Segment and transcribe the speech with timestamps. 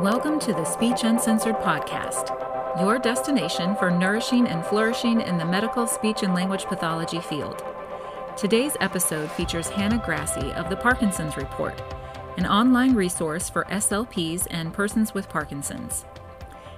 [0.00, 2.30] Welcome to the Speech Uncensored podcast,
[2.80, 7.62] your destination for nourishing and flourishing in the medical speech and language pathology field.
[8.34, 11.78] Today's episode features Hannah Grassie of the Parkinson's Report,
[12.38, 16.06] an online resource for SLPs and persons with Parkinson's.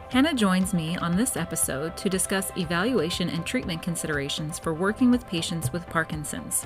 [0.08, 5.26] Hannah joins me on this episode to discuss evaluation and treatment considerations for working with
[5.26, 6.64] patients with Parkinson's.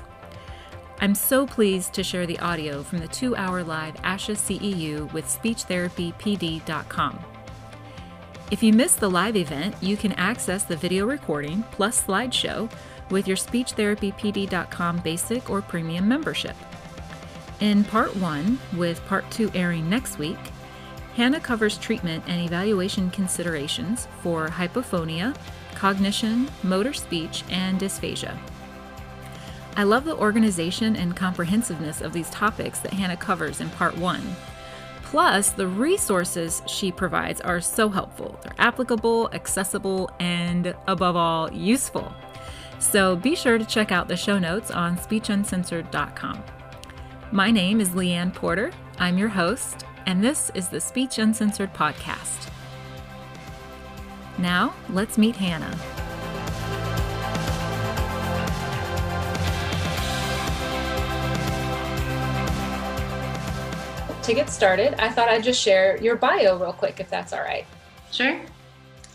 [0.99, 5.25] I'm so pleased to share the audio from the two hour live ASHA CEU with
[5.25, 7.19] SpeechTherapyPD.com.
[8.51, 12.71] If you missed the live event, you can access the video recording plus slideshow
[13.09, 16.55] with your SpeechTherapyPD.com basic or premium membership.
[17.59, 20.37] In part one, with part two airing next week,
[21.15, 25.35] Hannah covers treatment and evaluation considerations for hypophonia,
[25.75, 28.37] cognition, motor speech, and dysphagia.
[29.75, 34.21] I love the organization and comprehensiveness of these topics that Hannah covers in part one.
[35.03, 38.39] Plus, the resources she provides are so helpful.
[38.43, 42.13] They're applicable, accessible, and above all, useful.
[42.79, 46.43] So be sure to check out the show notes on speechuncensored.com.
[47.31, 48.71] My name is Leanne Porter.
[48.99, 52.49] I'm your host, and this is the Speech Uncensored podcast.
[54.37, 55.77] Now, let's meet Hannah.
[64.23, 67.41] to get started, I thought I'd just share your bio real quick, if that's all
[67.41, 67.65] right.
[68.11, 68.39] Sure.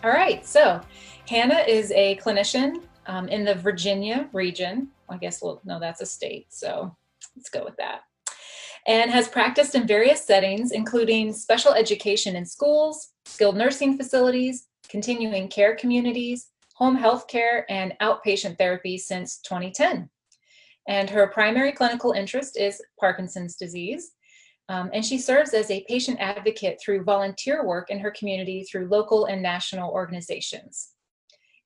[0.03, 0.45] All right.
[0.45, 0.81] So,
[1.29, 4.89] Hannah is a clinician um, in the Virginia region.
[5.09, 6.47] I guess, well, no, that's a state.
[6.51, 6.95] So,
[7.37, 8.03] let's go with that.
[8.87, 15.49] And has practiced in various settings, including special education in schools, skilled nursing facilities, continuing
[15.49, 20.09] care communities, home health care, and outpatient therapy since 2010.
[20.89, 24.13] And her primary clinical interest is Parkinson's disease
[24.69, 28.89] um, and she serves as a patient advocate through volunteer work in her community through
[28.89, 30.91] local and national organizations.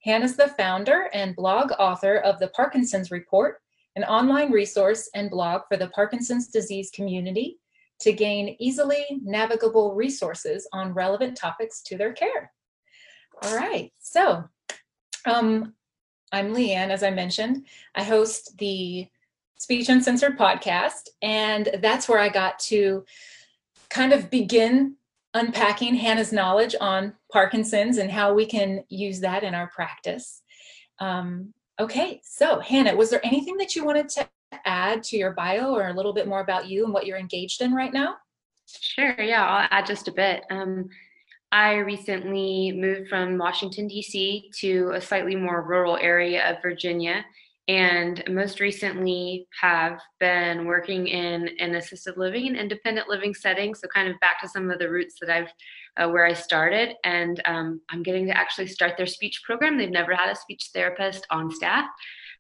[0.05, 3.61] Hannah's the founder and blog author of the Parkinson's Report,
[3.97, 7.59] an online resource and blog for the Parkinson's disease community
[8.01, 12.53] to gain easily navigable resources on relevant topics to their care.
[13.43, 14.45] All right, so
[15.27, 15.75] um,
[16.33, 17.67] I'm Leanne, as I mentioned.
[17.95, 19.09] I host the
[19.61, 21.11] Speech Uncensored podcast.
[21.21, 23.05] And that's where I got to
[23.91, 24.97] kind of begin
[25.35, 30.43] unpacking Hannah's knowledge on Parkinson's and how we can use that in our practice.
[30.99, 34.29] Um, okay, so Hannah, was there anything that you wanted to
[34.65, 37.63] add to your bio or a little bit more about you and what you're engaged
[37.63, 38.17] in right now?
[38.67, 40.45] Sure, yeah, I'll add just a bit.
[40.51, 40.89] Um,
[41.51, 44.51] I recently moved from Washington, D.C.
[44.61, 47.25] to a slightly more rural area of Virginia
[47.71, 53.87] and most recently have been working in an assisted living and independent living setting so
[53.95, 55.53] kind of back to some of the roots that i've
[55.97, 59.91] uh, where i started and um, i'm getting to actually start their speech program they've
[59.91, 61.87] never had a speech therapist on staff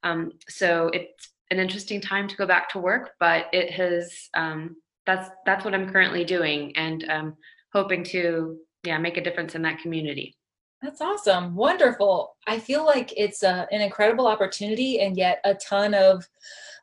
[0.02, 4.76] um, so it's an interesting time to go back to work but it has um,
[5.06, 7.36] that's that's what i'm currently doing and um,
[7.72, 10.34] hoping to yeah make a difference in that community
[10.82, 11.54] that's awesome.
[11.54, 12.36] Wonderful.
[12.46, 16.26] I feel like it's a, an incredible opportunity and yet a ton of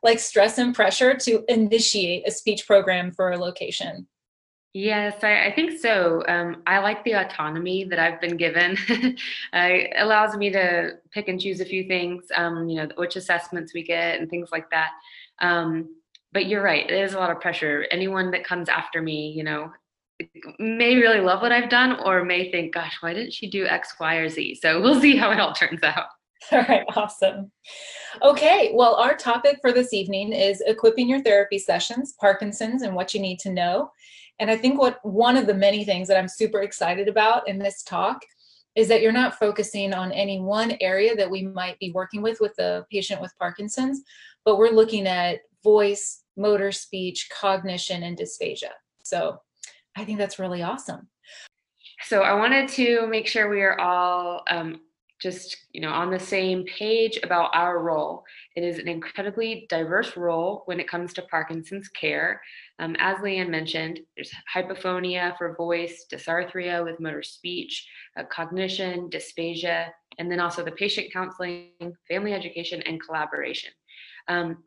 [0.02, 4.06] like stress and pressure to initiate a speech program for a location.
[4.74, 6.22] Yes, I, I think so.
[6.28, 8.76] Um, I like the autonomy that I've been given.
[9.52, 13.72] it allows me to pick and choose a few things, um, you know, which assessments
[13.72, 14.90] we get and things like that.
[15.40, 15.96] Um,
[16.32, 17.86] but you're right, is a lot of pressure.
[17.90, 19.72] Anyone that comes after me, you know,
[20.58, 23.94] may really love what I've done or may think, gosh, why didn't she do X,
[23.98, 24.56] Y, or Z?
[24.56, 26.06] So we'll see how it all turns out.
[26.52, 27.50] All right, awesome.
[28.22, 33.12] Okay, well, our topic for this evening is equipping your therapy sessions, Parkinson's, and what
[33.12, 33.90] you need to know.
[34.40, 37.58] And I think what one of the many things that I'm super excited about in
[37.58, 38.20] this talk
[38.74, 42.40] is that you're not focusing on any one area that we might be working with
[42.40, 44.02] with the patient with Parkinson's,
[44.44, 48.70] but we're looking at voice, motor speech, cognition, and dysphagia.
[49.02, 49.40] So
[49.96, 51.08] I think that's really awesome.
[52.04, 54.80] So I wanted to make sure we are all um,
[55.20, 58.24] just you know on the same page about our role.
[58.56, 62.40] It is an incredibly diverse role when it comes to Parkinson's care.
[62.78, 67.86] Um, as Leanne mentioned, there's hypophonia for voice, dysarthria with motor speech,
[68.16, 69.88] uh, cognition, dysphagia,
[70.18, 71.70] and then also the patient counseling,
[72.08, 73.70] family education, and collaboration.
[74.28, 74.58] Um,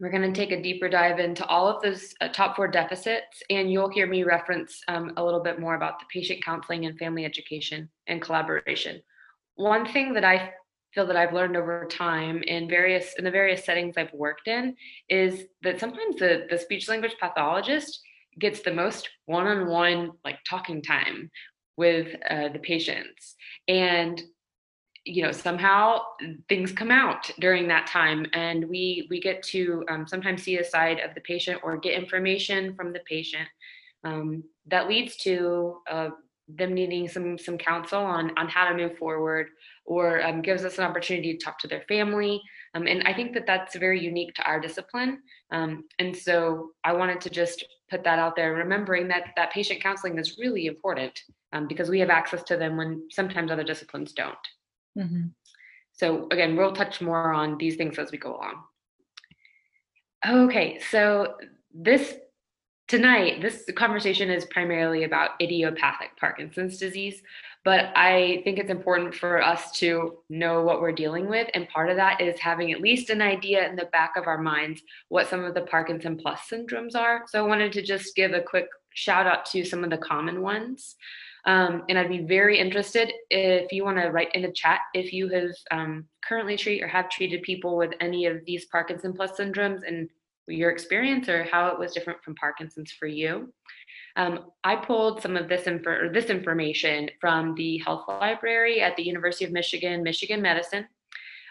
[0.00, 3.42] we're going to take a deeper dive into all of those uh, top four deficits,
[3.48, 6.98] and you'll hear me reference um, a little bit more about the patient counseling and
[6.98, 9.00] family education and collaboration.
[9.56, 10.52] One thing that I
[10.94, 14.76] feel that I've learned over time in various in the various settings I've worked in
[15.08, 18.00] is that sometimes the the speech language pathologist
[18.38, 21.30] gets the most one-on-one like talking time
[21.76, 23.34] with uh, the patients.
[23.68, 24.22] And
[25.04, 26.00] you know somehow
[26.48, 30.64] things come out during that time and we we get to um, sometimes see a
[30.64, 33.46] side of the patient or get information from the patient
[34.04, 35.76] um, that leads to
[36.48, 39.48] them needing some some counsel on on how to move forward
[39.86, 42.40] or um, gives us an opportunity to talk to their family.
[42.74, 45.22] Um, and i think that that's very unique to our discipline.
[45.50, 49.82] Um, and so i wanted to just put that out there remembering that that patient
[49.82, 51.18] counseling is really important
[51.52, 54.46] um, because we have access to them when sometimes other disciplines don't.
[54.98, 55.26] Mm-hmm.
[55.92, 58.62] so again we'll touch more on these things as we go along.
[60.26, 61.34] Okay so
[61.72, 62.16] this
[62.86, 67.22] tonight, this conversation is primarily about idiopathic Parkinson's disease,
[67.64, 71.48] but I think it's important for us to know what we're dealing with.
[71.54, 74.38] And part of that is having at least an idea in the back of our
[74.38, 77.24] minds what some of the Parkinson plus syndromes are.
[77.26, 80.42] So I wanted to just give a quick shout out to some of the common
[80.42, 80.96] ones.
[81.46, 85.12] Um, and I'd be very interested if you want to write in the chat if
[85.12, 89.32] you have um, currently treat or have treated people with any of these Parkinson plus
[89.38, 90.08] syndromes and
[90.46, 93.52] your experience or how it was different from Parkinson's for you.
[94.16, 99.02] Um, I pulled some of this, infor- this information from the health library at the
[99.02, 100.86] University of Michigan, Michigan Medicine.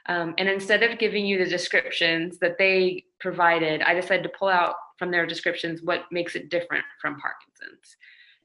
[0.07, 4.49] Um, and instead of giving you the descriptions that they provided, I decided to pull
[4.49, 7.97] out from their descriptions what makes it different from Parkinson's.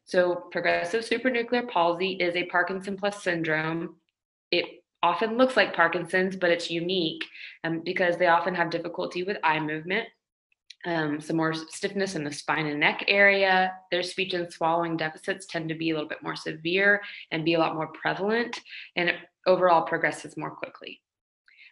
[0.04, 3.96] So, progressive supranuclear palsy is a Parkinson plus syndrome.
[4.50, 7.24] It often looks like Parkinson's, but it's unique
[7.64, 10.08] um, because they often have difficulty with eye movement
[10.86, 13.72] um, some more stiffness in the spine and neck area.
[13.90, 17.54] Their speech and swallowing deficits tend to be a little bit more severe and be
[17.54, 18.60] a lot more prevalent,
[18.96, 19.16] and it
[19.46, 21.00] overall progresses more quickly.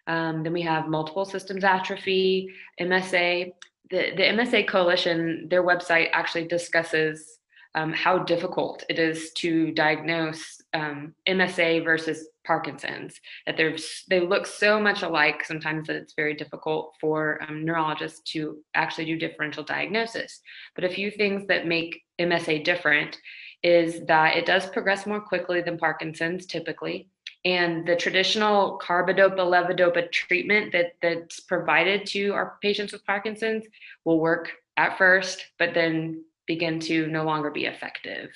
[0.06, 2.48] Um, then we have multiple systems atrophy,
[2.80, 3.52] MSA.
[3.90, 7.38] The, the MSA Coalition, their website actually discusses
[7.74, 13.20] um, how difficult it is to diagnose um, MSA versus Parkinson's.
[13.46, 13.76] That they're
[14.08, 19.06] they look so much alike sometimes that it's very difficult for um, neurologists to actually
[19.06, 20.40] do differential diagnosis.
[20.74, 23.18] But a few things that make MSA different
[23.62, 27.08] is that it does progress more quickly than Parkinson's typically.
[27.44, 33.64] And the traditional carbidopa levodopa treatment that, that's provided to our patients with Parkinson's
[34.04, 38.30] will work at first, but then begin to no longer be effective.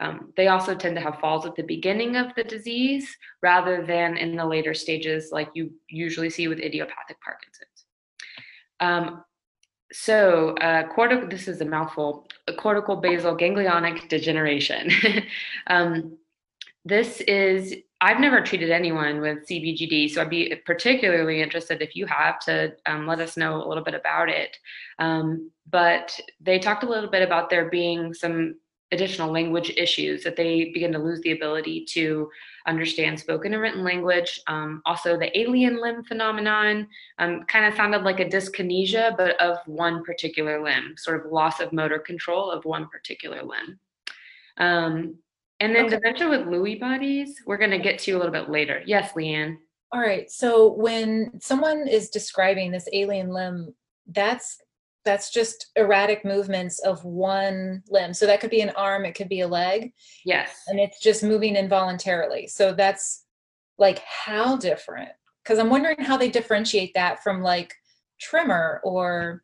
[0.00, 3.08] Um, they also tend to have falls at the beginning of the disease
[3.42, 7.84] rather than in the later stages, like you usually see with idiopathic Parkinson's.
[8.80, 9.24] Um,
[9.92, 12.28] so, uh, cortical, this is a mouthful,
[12.58, 14.90] cortical basal ganglionic degeneration.
[15.66, 16.16] um,
[16.84, 22.06] this is I've never treated anyone with CBGD, so I'd be particularly interested if you
[22.06, 24.56] have to um, let us know a little bit about it.
[24.98, 28.54] Um, but they talked a little bit about there being some
[28.92, 32.28] additional language issues that they begin to lose the ability to
[32.66, 34.40] understand spoken and written language.
[34.46, 36.88] Um, also, the alien limb phenomenon
[37.18, 41.60] um, kind of sounded like a dyskinesia, but of one particular limb, sort of loss
[41.60, 43.78] of motor control of one particular limb.
[45.60, 45.96] And then okay.
[45.96, 48.82] dementia with Lewy bodies, we're going to get to a little bit later.
[48.86, 49.56] Yes, Leanne.
[49.92, 50.30] All right.
[50.30, 53.74] So when someone is describing this alien limb,
[54.06, 54.58] that's
[55.04, 58.12] that's just erratic movements of one limb.
[58.12, 59.92] So that could be an arm, it could be a leg.
[60.24, 60.62] Yes.
[60.66, 62.46] And it's just moving involuntarily.
[62.48, 63.24] So that's
[63.78, 65.10] like how different?
[65.42, 67.74] Because I'm wondering how they differentiate that from like
[68.20, 69.42] tremor or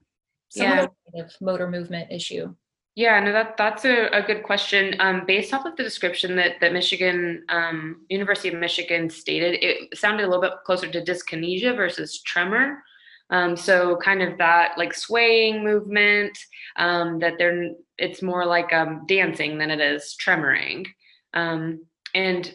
[0.51, 0.73] some yeah.
[0.73, 2.55] other kind of motor movement issue.
[2.97, 4.97] Yeah, no, that that's a, a good question.
[5.01, 9.97] Um, based off of the description that that Michigan um, University of Michigan stated, it
[9.97, 12.83] sounded a little bit closer to dyskinesia versus tremor.
[13.29, 16.39] Um, so kind of that like swaying movement.
[16.77, 20.87] Um, that they're it's more like um, dancing than it is tremoring.
[21.35, 21.85] Um,
[22.15, 22.51] and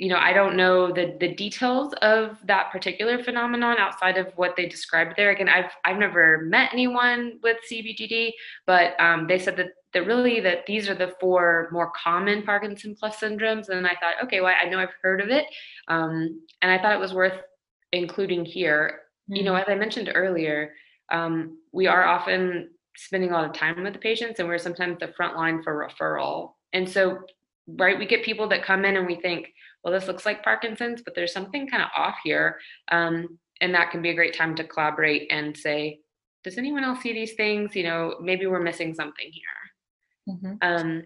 [0.00, 4.56] you know, I don't know the the details of that particular phenomenon outside of what
[4.56, 5.30] they described there.
[5.30, 8.32] Again, I've I've never met anyone with CBGD,
[8.66, 12.96] but um, they said that that really that these are the four more common Parkinson
[12.98, 13.68] plus syndromes.
[13.68, 15.44] And I thought, okay, well, I know I've heard of it,
[15.88, 17.38] um, and I thought it was worth
[17.92, 19.00] including here.
[19.30, 19.36] Mm-hmm.
[19.36, 19.70] You know, mm-hmm.
[19.70, 20.72] as I mentioned earlier,
[21.12, 24.98] um, we are often spending a lot of time with the patients, and we're sometimes
[24.98, 26.52] the front line for referral.
[26.72, 27.18] And so,
[27.68, 31.02] right, we get people that come in and we think well, this looks like Parkinson's,
[31.02, 32.58] but there's something kind of off here.
[32.90, 36.00] Um, and that can be a great time to collaborate and say,
[36.44, 37.74] does anyone else see these things?
[37.74, 40.34] You know, maybe we're missing something here.
[40.34, 40.54] Mm-hmm.
[40.62, 41.02] Um,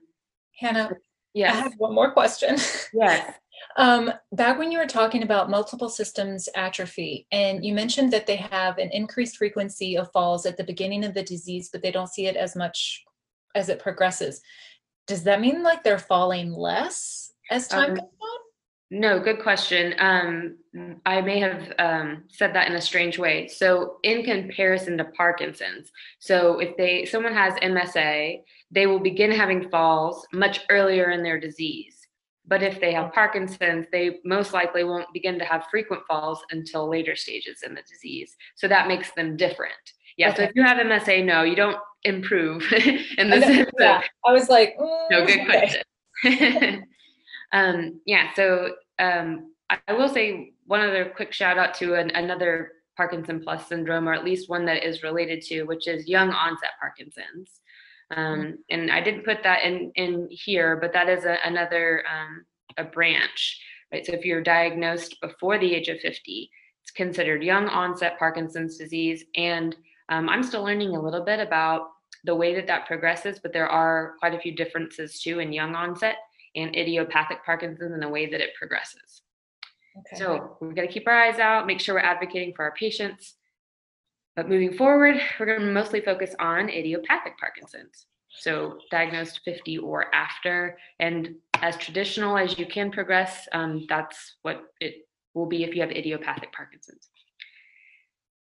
[0.59, 0.90] Hannah,
[1.35, 2.57] yeah, I have one more question.
[2.93, 3.35] Yes.
[3.76, 8.37] Um, back when you were talking about multiple systems atrophy, and you mentioned that they
[8.37, 12.09] have an increased frequency of falls at the beginning of the disease, but they don't
[12.09, 13.04] see it as much
[13.54, 14.43] as it progresses.
[15.07, 18.09] Does that mean like they're falling less as time um, goes on?
[18.91, 19.95] No, good question.
[19.99, 20.59] Um,
[21.07, 23.49] I may have um, said that in a strange way.
[23.49, 29.69] So, in comparison to Parkinson's, so if they someone has MSA, they will begin having
[29.71, 31.97] falls much earlier in their disease.
[32.47, 36.88] But if they have Parkinson's, they most likely won't begin to have frequent falls until
[36.88, 38.37] later stages in the disease.
[38.55, 39.73] So that makes them different.
[40.19, 40.29] Yeah.
[40.29, 40.37] Okay.
[40.37, 42.62] So if you have MSA, no, you don't improve
[43.19, 44.03] in the sense yeah.
[44.26, 45.83] I was like, mm, no, good okay.
[46.23, 46.87] question.
[47.53, 48.33] um, yeah.
[48.35, 53.67] So um, I will say one other quick shout out to an, another Parkinson plus
[53.69, 57.61] syndrome, or at least one that is related to, which is young onset Parkinson's.
[58.11, 58.51] Um, mm-hmm.
[58.71, 62.45] and I didn't put that in in here, but that is a, another um,
[62.77, 63.61] a branch,
[63.93, 64.05] right?
[64.05, 66.51] So if you're diagnosed before the age of 50,
[66.83, 69.25] it's considered young onset Parkinson's disease.
[69.37, 69.75] And
[70.11, 71.89] um, I'm still learning a little bit about
[72.25, 75.75] the way that that progresses, but there are quite a few differences too in young
[75.75, 76.17] onset
[76.54, 79.23] and idiopathic Parkinson's and the way that it progresses.
[79.99, 80.16] Okay.
[80.16, 83.34] So we've got to keep our eyes out, make sure we're advocating for our patients,
[84.37, 88.06] but moving forward, we're going to mostly focus on idiopathic Parkinson's.
[88.37, 94.64] So diagnosed 50 or after, and as traditional as you can progress, um, that's what
[94.80, 97.08] it will be if you have idiopathic Parkinson's.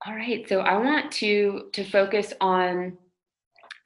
[0.04, 2.96] All right, so I want to to focus on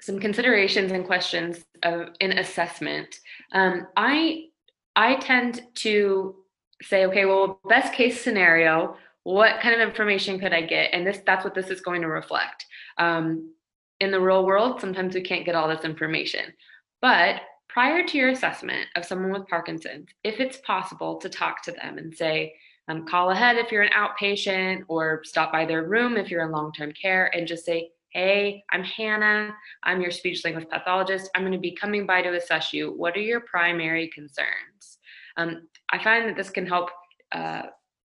[0.00, 3.21] some considerations and questions of, in assessment.
[3.53, 4.47] Um, I
[4.95, 6.37] I tend to
[6.83, 10.91] say, okay, well, best case scenario, what kind of information could I get?
[10.93, 12.67] And this that's what this is going to reflect.
[12.99, 13.53] Um,
[14.01, 16.53] in the real world, sometimes we can't get all this information.
[17.01, 21.73] But prior to your assessment of someone with Parkinson's, if it's possible to talk to
[21.73, 22.55] them and say,
[22.89, 26.51] um, call ahead if you're an outpatient or stop by their room if you're in
[26.51, 29.54] long term care and just say, Hey, I'm Hannah.
[29.85, 31.31] I'm your speech language pathologist.
[31.35, 32.92] I'm going to be coming by to assess you.
[32.92, 34.99] What are your primary concerns?
[35.38, 36.90] Um, I find that this can help
[37.35, 37.62] uh,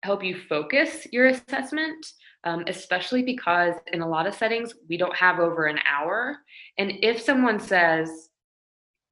[0.02, 2.04] help you focus your assessment,
[2.42, 6.38] um, especially because in a lot of settings, we don't have over an hour.
[6.76, 8.30] And if someone says,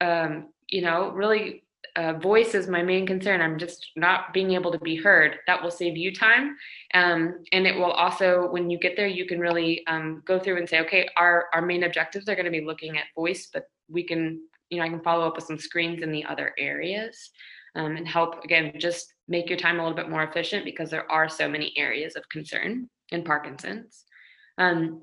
[0.00, 1.61] um, you know, really,
[1.96, 5.62] uh, voice is my main concern, I'm just not being able to be heard, that
[5.62, 6.56] will save you time.
[6.94, 10.58] Um, and it will also, when you get there, you can really um, go through
[10.58, 13.64] and say, okay, our, our main objectives are going to be looking at voice, but
[13.90, 17.30] we can, you know, I can follow up with some screens in the other areas
[17.74, 21.10] um, and help again just make your time a little bit more efficient because there
[21.10, 24.04] are so many areas of concern in Parkinson's.
[24.58, 25.02] Um,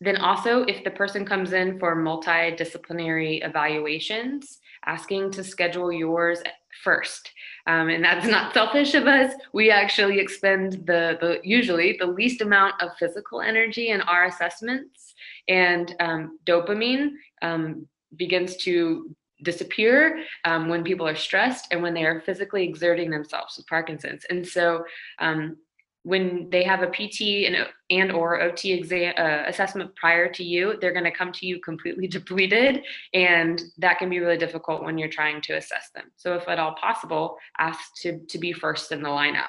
[0.00, 6.42] then also, if the person comes in for multidisciplinary evaluations, asking to schedule yours
[6.82, 7.32] first.
[7.66, 9.34] Um, and that's not selfish of us.
[9.52, 15.14] We actually expend the, the usually the least amount of physical energy in our assessments,
[15.48, 17.10] and um, dopamine
[17.42, 23.10] um, begins to disappear um, when people are stressed and when they are physically exerting
[23.10, 24.24] themselves with Parkinson's.
[24.28, 24.84] And so
[25.18, 25.56] um,
[26.02, 30.78] when they have a PT and, and or OT exam uh, assessment prior to you,
[30.80, 34.96] they're going to come to you completely depleted, and that can be really difficult when
[34.96, 36.04] you're trying to assess them.
[36.16, 39.48] So, if at all possible, ask to to be first in the lineup.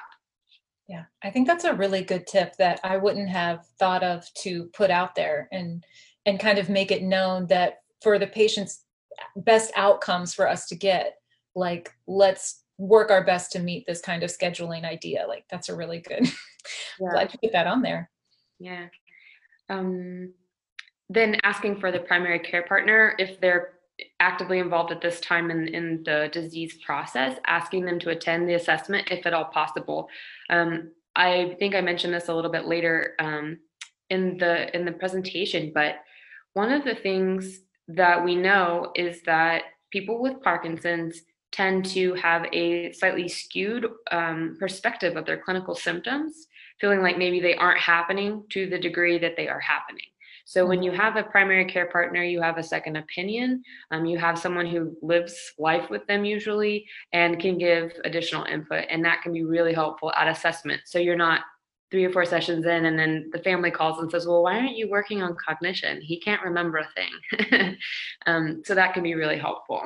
[0.88, 4.64] Yeah, I think that's a really good tip that I wouldn't have thought of to
[4.74, 5.84] put out there and
[6.26, 8.84] and kind of make it known that for the patient's
[9.36, 11.14] best outcomes for us to get
[11.54, 15.76] like let's work our best to meet this kind of scheduling idea like that's a
[15.76, 16.26] really good
[17.00, 17.10] yeah.
[17.10, 18.10] glad you put that on there.
[18.58, 18.86] Yeah.
[19.68, 20.34] Um,
[21.08, 23.74] then asking for the primary care partner if they're
[24.18, 28.54] actively involved at this time in, in the disease process asking them to attend the
[28.54, 30.08] assessment if at all possible.
[30.50, 33.58] Um, i think i mentioned this a little bit later um,
[34.08, 35.96] in the in the presentation but
[36.54, 42.46] one of the things that we know is that people with Parkinson's tend to have
[42.52, 46.48] a slightly skewed um, perspective of their clinical symptoms,
[46.80, 50.06] feeling like maybe they aren't happening to the degree that they are happening.
[50.44, 51.00] So when you mm-hmm.
[51.00, 53.62] have a primary care partner, you have a second opinion.
[53.90, 58.84] Um, you have someone who lives life with them usually and can give additional input,
[58.90, 60.82] and that can be really helpful at assessment.
[60.84, 61.42] So you're not
[61.90, 64.78] three or four sessions in and then the family calls and says well why aren't
[64.78, 67.76] you working on cognition he can't remember a thing
[68.26, 69.82] um, so that can be really helpful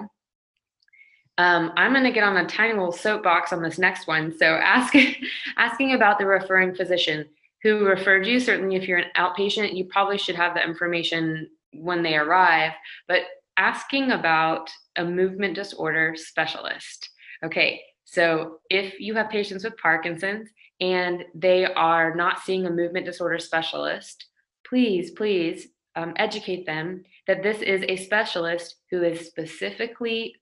[1.39, 4.37] um, i'm going to get on a tiny little soapbox on this next one.
[4.37, 4.95] So ask,
[5.57, 7.27] asking about the referring physician
[7.63, 8.39] who referred you.
[8.39, 12.73] Certainly if you're an outpatient you probably should have the information when they arrive
[13.09, 13.23] but
[13.57, 17.11] asking about a movement disorder specialist.
[17.45, 20.49] Okay So if you have patients with Parkinson's
[20.81, 24.27] and they are not seeing a movement disorder specialist,
[24.67, 30.35] please, please um, educate them that this is a specialist who is specifically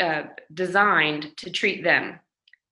[0.00, 2.18] uh, designed to treat them,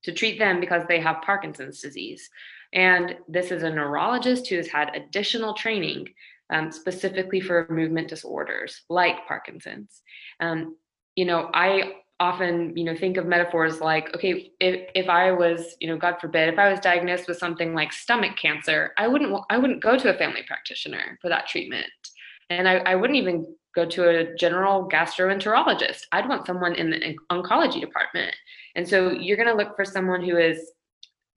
[0.03, 2.29] to treat them because they have Parkinson's disease.
[2.73, 6.09] And this is a neurologist who has had additional training
[6.51, 10.01] um, specifically for movement disorders like Parkinson's.
[10.39, 10.75] Um,
[11.15, 15.75] you know, I often, you know, think of metaphors like, okay, if, if I was,
[15.79, 19.35] you know, God forbid, if I was diagnosed with something like stomach cancer, I wouldn't,
[19.49, 21.87] I wouldn't go to a family practitioner for that treatment.
[22.49, 26.03] And I, I wouldn't even go to a general gastroenterologist.
[26.11, 28.33] I'd want someone in the oncology department.
[28.75, 30.71] And so you're going to look for someone who is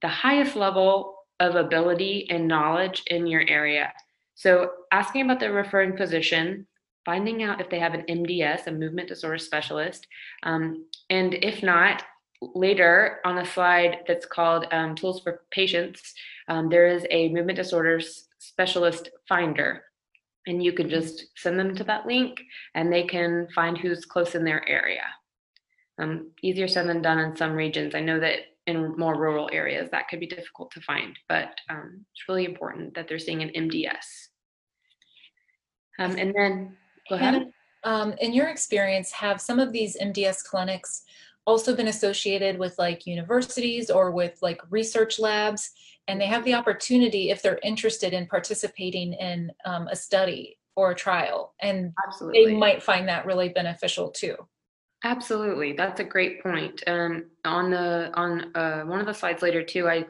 [0.01, 3.91] the highest level of ability and knowledge in your area.
[4.35, 6.65] So asking about the referring physician,
[7.05, 10.07] finding out if they have an MDS, a movement disorder specialist,
[10.43, 12.03] um, and if not,
[12.41, 16.13] later on a slide that's called um, Tools for Patients,
[16.47, 19.83] um, there is a movement disorders specialist finder.
[20.49, 22.41] And you can just send them to that link
[22.73, 25.03] and they can find who's close in their area.
[25.99, 27.93] Um, easier said than done in some regions.
[27.93, 32.05] I know that in more rural areas that could be difficult to find, but um,
[32.13, 34.29] it's really important that they're seeing an MDS.
[35.99, 36.77] Um, and then,
[37.09, 37.51] go ahead.
[37.83, 41.03] Um, in your experience, have some of these MDS clinics
[41.45, 45.71] also been associated with like universities or with like research labs?
[46.09, 50.91] And they have the opportunity, if they're interested in participating in um, a study or
[50.91, 52.45] a trial, and Absolutely.
[52.45, 54.35] they might find that really beneficial too.
[55.03, 56.81] Absolutely, that's a great point.
[56.87, 60.05] Um, on the on uh, one of the slides later too, I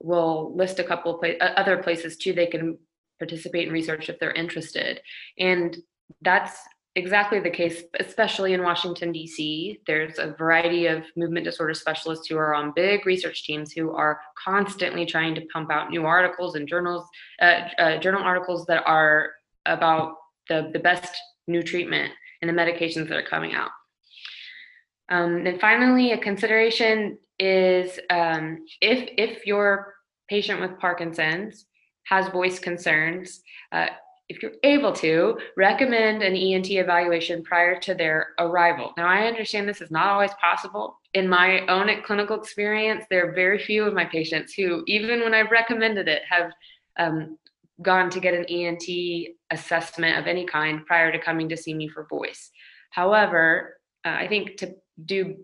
[0.00, 2.76] will list a couple of pla- uh, other places too they can
[3.18, 5.00] participate in research if they're interested,
[5.38, 5.76] and
[6.20, 6.58] that's
[6.96, 9.80] exactly the case, especially in Washington D.C.
[9.86, 14.20] There's a variety of movement disorder specialists who are on big research teams who are
[14.42, 17.06] constantly trying to pump out new articles and journals,
[17.40, 19.32] uh, uh, journal articles that are
[19.66, 20.14] about
[20.48, 21.14] the the best
[21.46, 23.70] new treatment and the medications that are coming out.
[25.08, 29.94] Um, and finally, a consideration is um, if if your
[30.28, 31.66] patient with Parkinson's
[32.06, 33.40] has voice concerns,
[33.72, 33.86] uh,
[34.28, 38.92] if you're able to, recommend an ENT evaluation prior to their arrival.
[38.96, 40.98] Now, I understand this is not always possible.
[41.12, 45.34] In my own clinical experience, there are very few of my patients who, even when
[45.34, 46.52] I've recommended it, have
[46.98, 47.38] um,
[47.82, 48.84] gone to get an ENT
[49.50, 52.50] assessment of any kind prior to coming to see me for voice.
[52.90, 55.36] However, uh, I think to do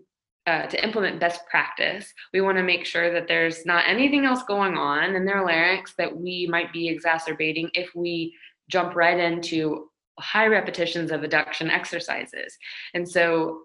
[0.47, 4.41] uh, to implement best practice, we want to make sure that there's not anything else
[4.43, 8.33] going on in their larynx that we might be exacerbating if we
[8.71, 12.57] jump right into high repetitions of adduction exercises.
[12.93, 13.63] And so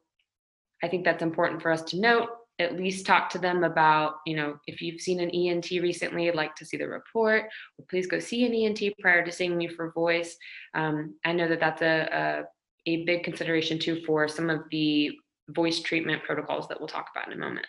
[0.83, 2.29] I think that's important for us to note.
[2.59, 6.35] At least talk to them about, you know, if you've seen an ENT recently, I'd
[6.35, 7.45] like to see the report,
[7.77, 10.37] well, please go see an ENT prior to seeing me for voice.
[10.73, 12.45] Um, I know that that's a, a
[12.87, 15.11] a big consideration too for some of the
[15.51, 17.67] voice treatment protocols that we'll talk about in a moment.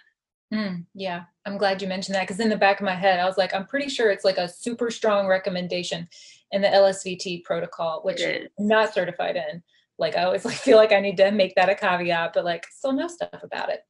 [0.54, 3.26] Mm, yeah, I'm glad you mentioned that because in the back of my head, I
[3.26, 6.08] was like, I'm pretty sure it's like a super strong recommendation
[6.52, 9.64] in the LSVT protocol, which I'm not certified in.
[10.00, 12.66] Like I always like feel like I need to make that a caveat, but like
[12.72, 13.82] still know stuff about it.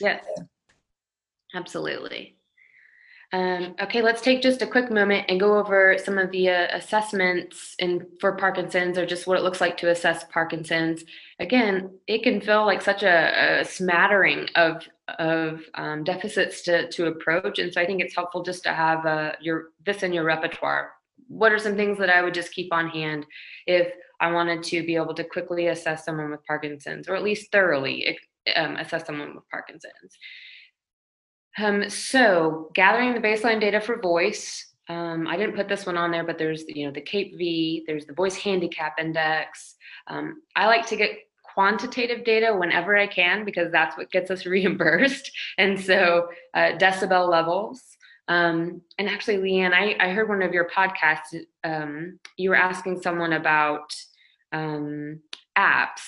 [0.00, 0.24] Yes,
[1.54, 2.36] absolutely.
[3.32, 6.66] Um, okay, let's take just a quick moment and go over some of the uh,
[6.72, 11.04] assessments in for Parkinson's or just what it looks like to assess Parkinson's.
[11.38, 14.82] Again, it can feel like such a, a smattering of
[15.18, 19.06] of um, deficits to, to approach, and so I think it's helpful just to have
[19.06, 20.92] uh, your this in your repertoire.
[21.30, 23.24] What are some things that I would just keep on hand
[23.66, 27.52] if I wanted to be able to quickly assess someone with Parkinson's, or at least
[27.52, 28.18] thoroughly
[28.56, 30.18] um, assess someone with Parkinson's?
[31.58, 34.66] Um, so gathering the baseline data for voice.
[34.88, 38.06] Um, I didn't put this one on there, but there's you know the CAPE-V, there's
[38.06, 39.76] the voice handicap index.
[40.08, 41.12] Um, I like to get
[41.54, 45.30] quantitative data whenever I can because that's what gets us reimbursed.
[45.58, 47.82] And so uh, decibel levels.
[48.30, 51.36] Um, and actually, Leanne, I, I, heard one of your podcasts.
[51.64, 53.92] Um, you were asking someone about
[54.52, 55.20] um,
[55.58, 56.02] apps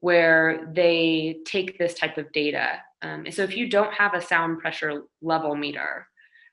[0.00, 4.58] where they take this type of data um, so if you don't have a sound
[4.58, 6.06] pressure level meter,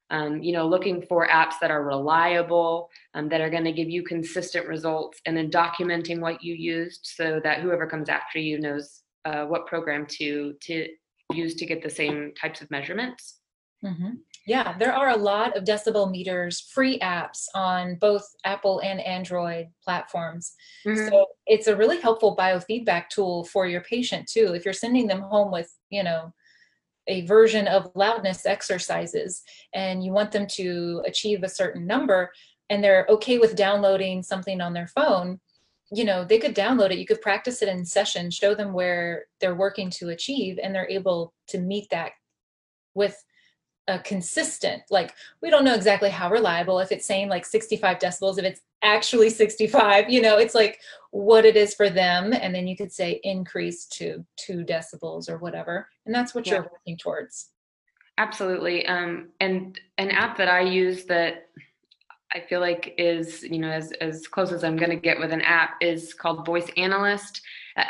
[0.10, 3.90] um, you know, looking for apps that are reliable, um, that are going to give
[3.90, 8.60] you consistent results, and then documenting what you used so that whoever comes after you
[8.60, 10.88] knows uh, what program to to
[11.34, 13.37] use to get the same types of measurements.
[13.84, 14.16] Mm-hmm.
[14.46, 19.68] Yeah, there are a lot of decibel meters, free apps on both Apple and Android
[19.84, 20.54] platforms.
[20.86, 21.10] Mm-hmm.
[21.10, 24.54] So it's a really helpful biofeedback tool for your patient too.
[24.54, 26.34] If you're sending them home with, you know,
[27.08, 32.32] a version of loudness exercises and you want them to achieve a certain number
[32.70, 35.40] and they're okay with downloading something on their phone
[35.92, 39.26] you know they could download it you could practice it in session show them where
[39.40, 42.12] they're working to achieve and they're able to meet that
[42.94, 43.24] with
[43.88, 48.38] a consistent like we don't know exactly how reliable if it's saying like 65 decibels
[48.38, 50.80] if it's actually 65 you know it's like
[51.12, 55.38] what it is for them and then you could say increase to 2 decibels or
[55.38, 56.56] whatever and that's what yeah.
[56.56, 57.50] you're working towards
[58.18, 61.48] absolutely um, and an app that i use that
[62.34, 65.32] i feel like is you know as, as close as i'm going to get with
[65.32, 67.42] an app is called voice analyst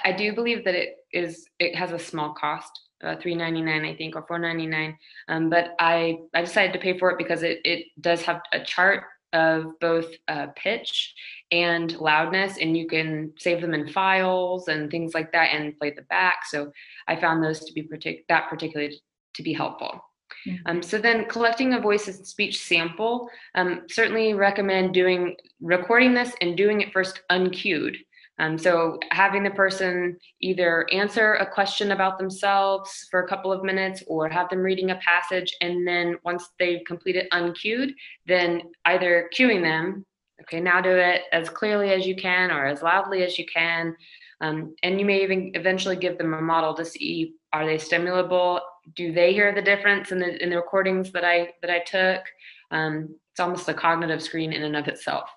[0.05, 4.15] i do believe that it is it has a small cost uh, 399 i think
[4.15, 8.21] or 499 um, but i i decided to pay for it because it, it does
[8.21, 11.13] have a chart of both uh, pitch
[11.51, 15.91] and loudness and you can save them in files and things like that and play
[15.91, 16.45] the back.
[16.45, 16.71] So
[17.07, 18.99] i found those to be partic- that particularly
[19.35, 20.01] to be helpful.
[20.45, 20.69] Mm-hmm.
[20.69, 26.33] um, so then collecting a voice and speech sample um, certainly recommend doing recording this
[26.41, 27.97] and doing it first uncued
[28.39, 33.63] um, so having the person either answer a question about themselves for a couple of
[33.63, 37.93] minutes or have them reading a passage and then once they've completed uncued,
[38.27, 40.05] then either cueing them,
[40.41, 43.95] okay, now do it as clearly as you can or as loudly as you can.
[44.39, 48.61] Um, and you may even eventually give them a model to see are they stimulable?
[48.95, 52.21] Do they hear the difference in the in the recordings that I that I took?
[52.69, 55.29] Um, it's almost a cognitive screen in and of itself.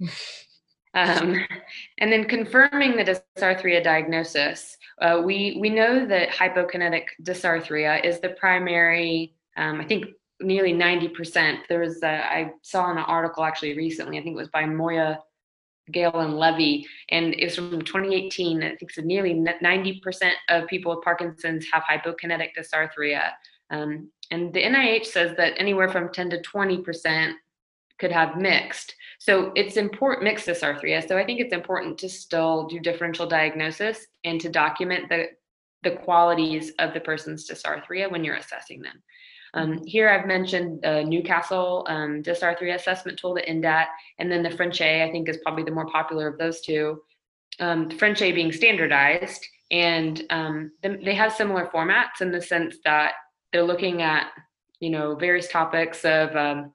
[0.94, 1.36] Um,
[1.98, 8.30] and then confirming the dysarthria diagnosis, uh, we, we know that hypokinetic dysarthria is the
[8.30, 10.06] primary, um, I think
[10.40, 11.60] nearly 90%.
[11.68, 14.66] There was, a, I saw in an article actually recently, I think it was by
[14.66, 15.20] Moya
[15.90, 18.62] Gale and Levy, and it's from 2018.
[18.62, 23.30] I think it's nearly 90% of people with Parkinson's have hypokinetic dysarthria.
[23.70, 27.32] Um, and the NIH says that anywhere from 10 to 20%
[28.02, 28.96] could have mixed.
[29.20, 31.06] So it's important, mixed dysarthria.
[31.06, 35.26] So I think it's important to still do differential diagnosis and to document the,
[35.84, 39.00] the qualities of the person's dysarthria when you're assessing them.
[39.54, 43.86] Um, here I've mentioned the Newcastle um, dysarthria assessment tool, the NDAT,
[44.18, 47.00] and then the Frenchay, I think is probably the more popular of those two.
[47.60, 53.12] Um, Frenchay being standardized, and um, they have similar formats in the sense that
[53.52, 54.26] they're looking at,
[54.80, 56.72] you know, various topics of um,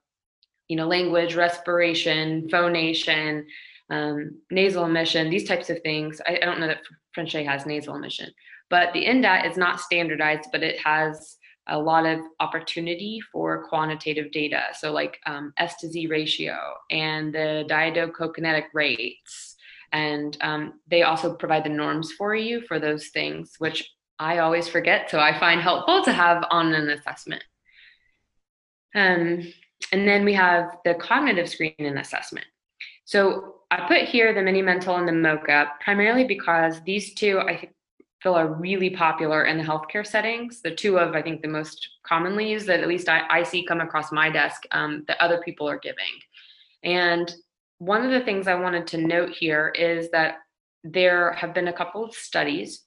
[0.67, 3.45] you know, language, respiration, phonation,
[3.89, 6.21] um, nasal emission, these types of things.
[6.27, 6.82] I, I don't know that
[7.15, 8.32] Frenchay has nasal emission,
[8.69, 11.38] but the NDAT is not standardized, but it has
[11.69, 14.63] a lot of opportunity for quantitative data.
[14.73, 16.58] So like um, S to Z ratio
[16.89, 19.56] and the diadochokinetic rates.
[19.91, 24.67] And um, they also provide the norms for you for those things, which I always
[24.67, 25.10] forget.
[25.10, 27.43] So I find helpful to have on an assessment.
[28.95, 29.43] Um,
[29.92, 32.46] and then we have the cognitive screening assessment.
[33.06, 37.70] So I put here the mini mental and the MoCA primarily because these two I
[38.22, 40.62] feel are really popular in the healthcare settings.
[40.62, 43.66] The two of I think the most commonly used that at least I, I see
[43.66, 46.06] come across my desk um, that other people are giving.
[46.84, 47.34] And
[47.80, 50.38] one of the things I wanted to note here is that
[50.84, 52.84] there have been a couple of studies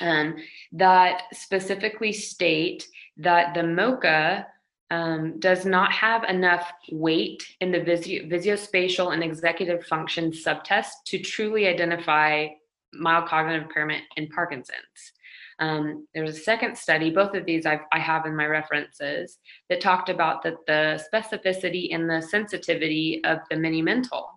[0.00, 0.36] um,
[0.72, 2.86] that specifically state
[3.18, 4.46] that the MoCA
[4.90, 11.66] um, does not have enough weight in the visuospatial and executive function subtest to truly
[11.66, 12.46] identify
[12.92, 15.12] mild cognitive impairment in Parkinson's.
[15.58, 19.38] Um, there was a second study, both of these I've, I have in my references,
[19.68, 24.28] that talked about that the specificity and the sensitivity of the mini mental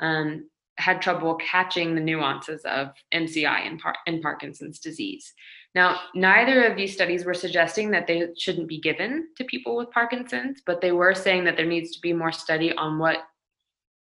[0.00, 5.32] um, had trouble catching the nuances of MCI in, Par- in Parkinson's disease.
[5.74, 9.90] Now, neither of these studies were suggesting that they shouldn't be given to people with
[9.90, 13.18] Parkinson's, but they were saying that there needs to be more study on what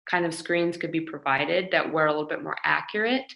[0.08, 3.32] kind of screens could be provided that were a little bit more accurate.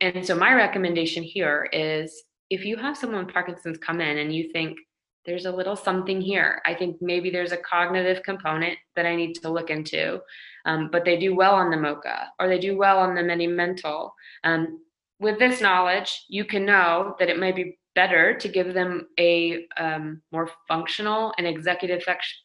[0.00, 4.34] And so, my recommendation here is if you have someone with Parkinson's come in and
[4.34, 4.78] you think
[5.24, 9.34] there's a little something here, I think maybe there's a cognitive component that I need
[9.34, 10.20] to look into,
[10.66, 13.46] um, but they do well on the MoCA or they do well on the mini
[13.46, 14.14] mental.
[14.44, 14.80] Um,
[15.22, 19.66] with this knowledge, you can know that it may be better to give them a
[19.78, 22.02] um, more functional and executive,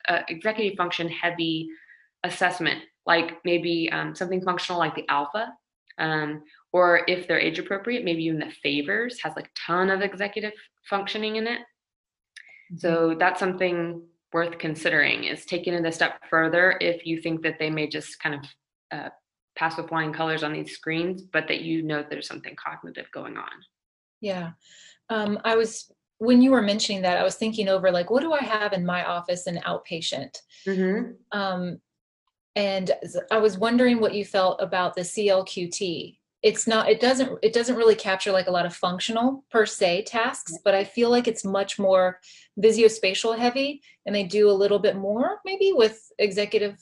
[0.07, 1.67] uh, executive function heavy
[2.23, 5.47] assessment, like maybe um, something functional like the ALFA,
[5.97, 10.01] um, or if they're age appropriate, maybe even the FAVRES has like a ton of
[10.01, 10.53] executive
[10.89, 11.59] functioning in it.
[11.59, 12.77] Mm-hmm.
[12.77, 17.57] So that's something worth considering is taking it a step further if you think that
[17.59, 18.41] they may just kind of
[18.91, 19.09] uh,
[19.57, 23.37] pass with flying colors on these screens, but that you know there's something cognitive going
[23.37, 23.49] on.
[24.21, 24.51] Yeah.
[25.09, 28.33] Um, I was when you were mentioning that, I was thinking over like, what do
[28.33, 30.37] I have in my office in outpatient?
[30.65, 31.11] Mm-hmm.
[31.37, 31.79] Um,
[32.55, 32.91] and
[33.29, 36.17] I was wondering what you felt about the CLQT.
[36.41, 40.03] It's not, it doesn't, it doesn't really capture like a lot of functional per se
[40.03, 42.19] tasks, but I feel like it's much more
[42.59, 46.79] visuospatial heavy and they do a little bit more maybe with executive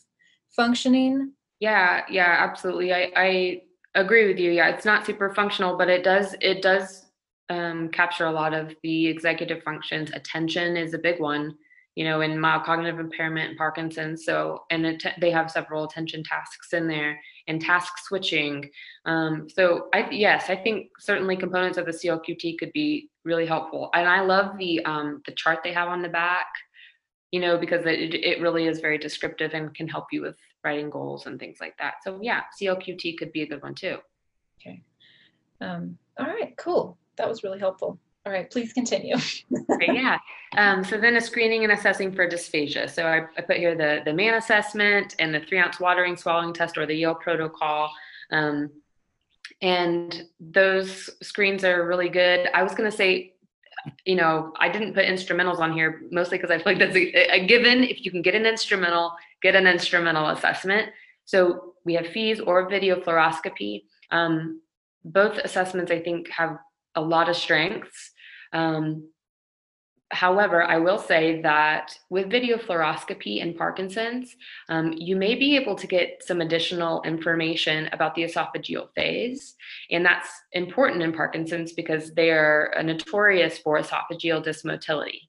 [0.56, 1.34] functioning.
[1.60, 2.94] Yeah, yeah, absolutely.
[2.94, 3.62] I, I
[3.96, 4.52] agree with you.
[4.52, 7.06] Yeah, it's not super functional, but it does, it does
[7.50, 10.12] um, capture a lot of the executive functions.
[10.14, 11.56] Attention is a big one,
[11.96, 14.26] you know, in mild cognitive impairment and Parkinson's.
[14.26, 18.70] So, and it, they have several attention tasks in there and task switching.
[19.06, 23.90] Um, so, I yes, I think certainly components of the CLQT could be really helpful.
[23.94, 26.48] And I love the um, the chart they have on the back,
[27.32, 30.90] you know, because it it really is very descriptive and can help you with writing
[30.90, 31.96] goals and things like that.
[32.04, 34.00] So, yeah, CLQT could be a good one too.
[34.60, 34.82] Okay.
[35.62, 38.00] Um, all right, cool that was really helpful.
[38.26, 39.16] All right, please continue.
[39.82, 40.18] yeah.
[40.58, 42.90] Um, so then a screening and assessing for dysphagia.
[42.90, 46.54] So I, I, put here the, the Mann assessment and the three ounce watering swallowing
[46.54, 47.92] test or the Yale protocol.
[48.32, 48.72] Um,
[49.62, 52.50] and those screens are really good.
[52.54, 53.35] I was going to say,
[54.06, 57.36] you know, I didn't put instrumentals on here mostly because I feel like that's a,
[57.36, 57.84] a given.
[57.84, 60.90] If you can get an instrumental, get an instrumental assessment.
[61.26, 63.84] So we have FEES or video fluoroscopy.
[64.12, 64.62] Um,
[65.04, 66.58] both assessments, I think, have
[66.96, 68.12] a lot of strengths.
[68.54, 69.10] Um,
[70.12, 74.36] however, I will say that with video fluoroscopy and Parkinson's,
[74.70, 79.56] um, you may be able to get some additional information about the esophageal phase.
[79.90, 85.22] And that's important in Parkinson's because they are notorious for esophageal dysmotility.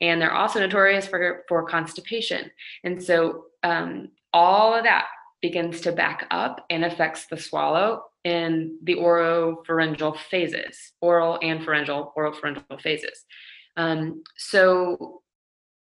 [0.00, 2.50] And they're also notorious for, for constipation.
[2.84, 5.06] And so um, all of that
[5.40, 12.12] begins to back up and affects the swallow in the oropharyngeal phases, oral and pharyngeal,
[12.16, 13.24] oropharyngeal phases.
[13.78, 15.22] Um, so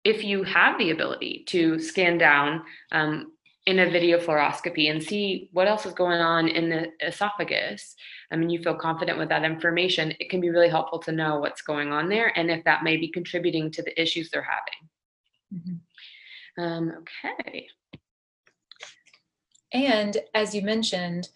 [0.05, 3.33] if you have the ability to scan down um,
[3.67, 7.97] in a video fluoroscopy and see what else is going on in the esophagus,
[8.31, 11.41] I mean, you feel confident with that information, it can be really helpful to know
[11.41, 14.49] what's going on there and if that may be contributing to the issues they're
[15.53, 15.61] having.
[16.57, 16.63] Mm-hmm.
[16.63, 17.67] Um, okay.
[19.73, 21.29] And as you mentioned,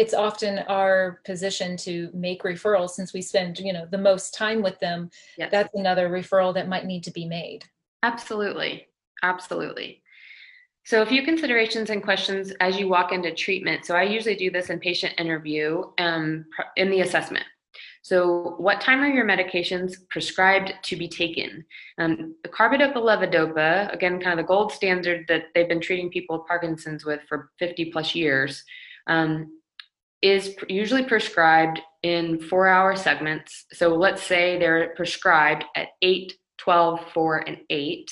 [0.00, 4.62] it's often our position to make referrals since we spend you know the most time
[4.62, 5.10] with them.
[5.36, 5.50] Yes.
[5.50, 7.64] that's another referral that might need to be made.
[8.02, 8.86] Absolutely.
[9.22, 10.02] Absolutely.
[10.86, 13.84] So a few considerations and questions as you walk into treatment.
[13.84, 17.44] So i usually do this in patient interview um, in the assessment.
[18.02, 21.62] So, what time are your medications prescribed to be taken?
[21.98, 26.38] Um, the carbidopa levodopa, again, kind of the gold standard that they've been treating people
[26.38, 28.64] with Parkinson's with for 50 plus years,
[29.06, 29.59] um,
[30.22, 33.66] is usually prescribed in four hour segments.
[33.72, 38.10] So let's say they're prescribed at 8, 12, 4, and 8.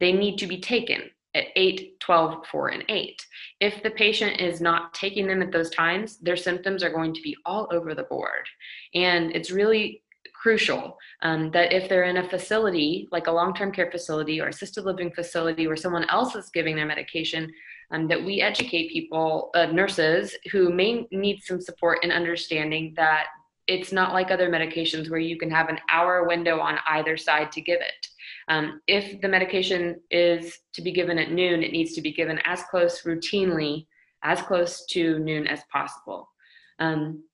[0.00, 1.02] They need to be taken
[1.34, 3.26] at 8, 12, 4, and 8.
[3.60, 7.22] If the patient is not taking them at those times, their symptoms are going to
[7.22, 8.46] be all over the board.
[8.94, 10.03] And it's really
[10.44, 14.84] crucial um, that if they're in a facility like a long-term care facility or assisted
[14.84, 17.50] living facility where someone else is giving their medication
[17.92, 23.28] um, that we educate people, uh, nurses who may need some support in understanding that
[23.68, 27.50] it's not like other medications where you can have an hour window on either side
[27.50, 28.06] to give it.
[28.48, 32.38] Um, if the medication is to be given at noon, it needs to be given
[32.44, 33.86] as close routinely,
[34.22, 36.28] as close to noon as possible.
[36.80, 37.24] Um,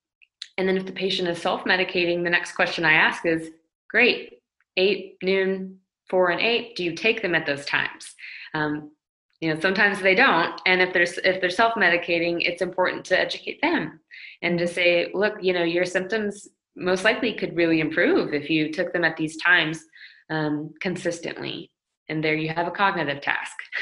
[0.61, 3.49] and then if the patient is self medicating, the next question I ask is
[3.89, 4.41] great,
[4.77, 8.13] eight, noon, four, and eight, do you take them at those times?
[8.53, 8.91] Um,
[9.39, 13.59] you know sometimes they don't and if they're if they're self-medicating it's important to educate
[13.63, 13.99] them
[14.43, 18.71] and to say look you know your symptoms most likely could really improve if you
[18.71, 19.83] took them at these times
[20.29, 21.71] um, consistently
[22.07, 23.57] and there you have a cognitive task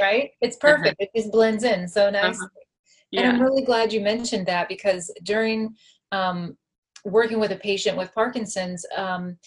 [0.00, 1.06] right it's perfect uh-huh.
[1.14, 2.61] it just blends in so nice uh-huh.
[3.12, 3.20] Yeah.
[3.20, 5.74] and i'm really glad you mentioned that because during
[6.10, 6.56] um,
[7.04, 9.38] working with a patient with parkinson's um,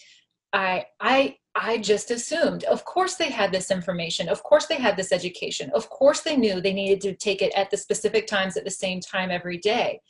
[0.52, 2.64] i i I just assumed.
[2.64, 4.28] Of course, they had this information.
[4.28, 5.70] Of course, they had this education.
[5.74, 8.70] Of course, they knew they needed to take it at the specific times at the
[8.70, 10.00] same time every day.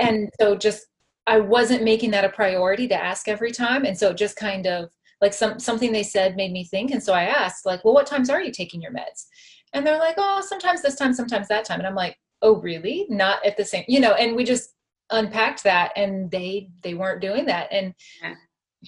[0.00, 0.86] And so, just
[1.28, 3.84] I wasn't making that a priority to ask every time.
[3.84, 6.90] And so, just kind of like some something they said made me think.
[6.90, 9.26] And so, I asked, like, well, what times are you taking your meds?
[9.72, 11.78] And they're like, oh, sometimes this time, sometimes that time.
[11.78, 13.06] And I'm like, oh, really?
[13.08, 14.12] Not at the same, you know.
[14.12, 14.74] And we just
[15.10, 17.68] unpacked that, and they they weren't doing that.
[17.72, 17.94] And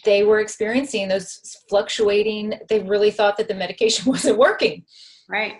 [0.04, 4.84] they were experiencing those fluctuating they really thought that the medication wasn't working
[5.28, 5.54] right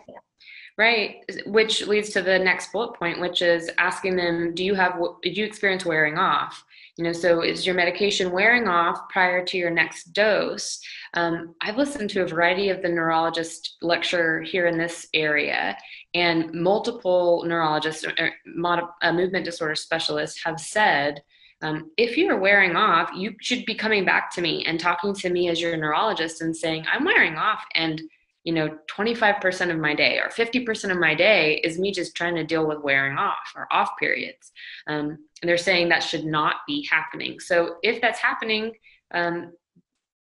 [0.76, 4.98] Right, which leads to the next bullet point, which is asking them, do you have,
[5.22, 6.64] did you experience wearing off?
[6.96, 10.80] You know, so is your medication wearing off prior to your next dose?
[11.14, 15.76] Um, I've listened to a variety of the neurologist lecture here in this area,
[16.14, 21.22] and multiple neurologists or, or uh, movement disorder specialists have said
[21.64, 25.30] um, if you're wearing off, you should be coming back to me and talking to
[25.30, 27.64] me as your neurologist and saying, I'm wearing off.
[27.74, 28.02] And,
[28.44, 32.34] you know, 25% of my day or 50% of my day is me just trying
[32.34, 34.52] to deal with wearing off or off periods.
[34.86, 37.40] Um, and they're saying that should not be happening.
[37.40, 38.72] So if that's happening,
[39.14, 39.52] um,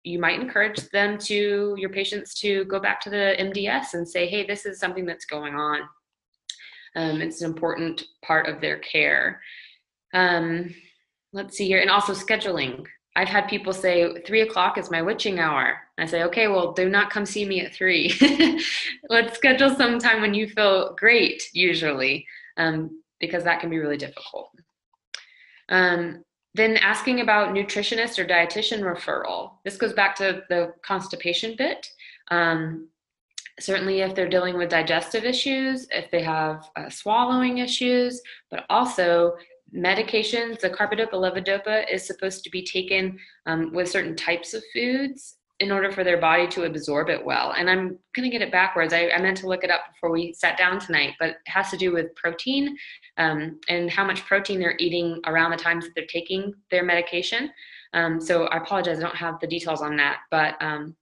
[0.06, 4.28] you might encourage them to your patients to go back to the MDS and say,
[4.28, 5.80] hey, this is something that's going on.
[6.94, 9.40] Um, it's an important part of their care.
[10.14, 10.72] Um,
[11.32, 12.86] let's see here, and also scheduling.
[13.16, 15.78] I've had people say three o'clock is my witching hour.
[15.98, 18.14] I say, okay, well, do not come see me at three.
[19.08, 22.26] Let's schedule some time when you feel great, usually,
[22.58, 24.50] um, because that can be really difficult.
[25.70, 26.22] Um,
[26.56, 29.52] then asking about nutritionist or dietitian referral.
[29.64, 31.86] This goes back to the constipation bit.
[32.30, 32.88] Um,
[33.60, 39.36] certainly if they're dealing with digestive issues, if they have uh, swallowing issues, but also
[39.74, 45.36] medications, the carbidopa levodopa is supposed to be taken um, with certain types of foods
[45.58, 47.52] in order for their body to absorb it well.
[47.56, 48.92] And I'm going to get it backwards.
[48.92, 51.70] I, I, meant to look it up before we sat down tonight, but it has
[51.70, 52.76] to do with protein
[53.18, 57.50] um, and how much protein they're eating around the times that they're taking their medication.
[57.92, 60.96] Um, so I apologize, I don't have the details on that, but um,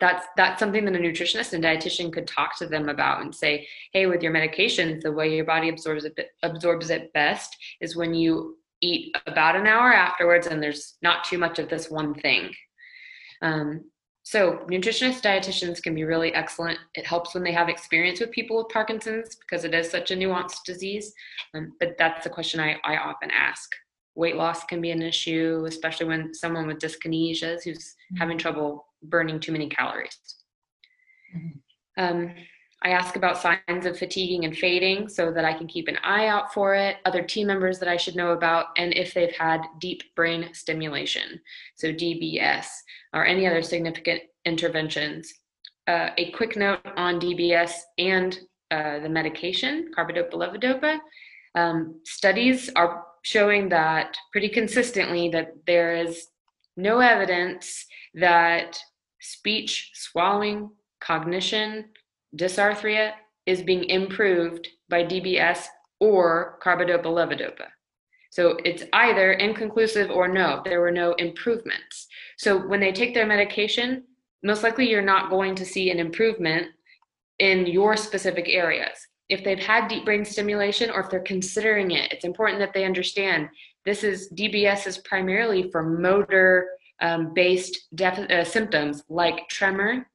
[0.00, 3.66] that's that's something that a nutritionist and dietitian could talk to them about and say
[3.92, 8.14] hey with your medications the way your body absorbs it absorbs it best is when
[8.14, 12.52] you eat about an hour afterwards and there's not too much of this one thing
[13.42, 13.84] um,
[14.30, 18.56] so nutritionists dietitians can be really excellent it helps when they have experience with people
[18.56, 21.12] with parkinson's because it is such a nuanced disease
[21.54, 23.70] um, but that's the question I, I often ask
[24.14, 28.16] weight loss can be an issue especially when someone with dyskinesias who's mm-hmm.
[28.16, 30.18] having trouble burning too many calories.
[31.36, 32.02] Mm-hmm.
[32.02, 32.34] Um,
[32.82, 36.28] I ask about signs of fatiguing and fading so that I can keep an eye
[36.28, 39.62] out for it, other team members that I should know about, and if they've had
[39.80, 41.40] deep brain stimulation,
[41.74, 42.66] so DBS,
[43.12, 45.32] or any other significant interventions.
[45.88, 48.38] Uh, a quick note on DBS and
[48.70, 50.98] uh, the medication, carbidopa levodopa.
[51.54, 56.28] Um, studies are showing that pretty consistently that there is
[56.76, 58.78] no evidence that
[59.20, 61.86] speech, swallowing, cognition,
[62.36, 63.12] dysarthria
[63.46, 65.66] is being improved by DBS
[66.00, 67.66] or carbidopa levodopa.
[68.30, 72.06] So it's either inconclusive or no, there were no improvements.
[72.36, 74.04] So when they take their medication,
[74.42, 76.68] most likely you're not going to see an improvement
[77.38, 78.98] in your specific areas.
[79.28, 82.84] If they've had deep brain stimulation or if they're considering it, it's important that they
[82.84, 83.48] understand
[83.84, 86.68] this is DBS is primarily for motor
[87.00, 90.06] um, based def- uh, symptoms like tremor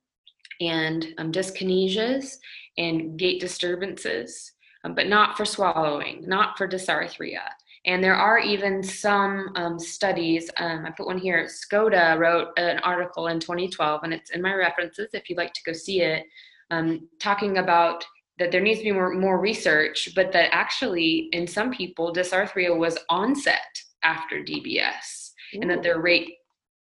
[0.68, 2.38] and um, dyskinesias
[2.78, 4.52] and gait disturbances,
[4.84, 7.42] um, but not for swallowing, not for dysarthria.
[7.86, 10.50] And there are even some um, studies.
[10.58, 11.48] Um, I put one here.
[11.48, 15.64] Skodda wrote an article in 2012, and it's in my references if you'd like to
[15.66, 16.26] go see it,
[16.72, 18.06] um, talking about
[18.40, 22.76] that there needs to be more, more research, but that actually in some people, dysarthria
[22.76, 23.60] was onset
[24.04, 25.62] after DBS, Ooh.
[25.62, 26.34] and that their rate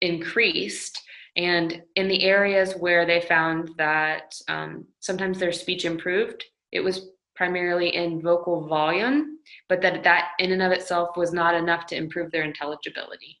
[0.01, 1.01] increased.
[1.35, 7.09] And in the areas where they found that um, sometimes their speech improved, it was
[7.35, 9.37] primarily in vocal volume,
[9.69, 13.39] but that that in and of itself was not enough to improve their intelligibility.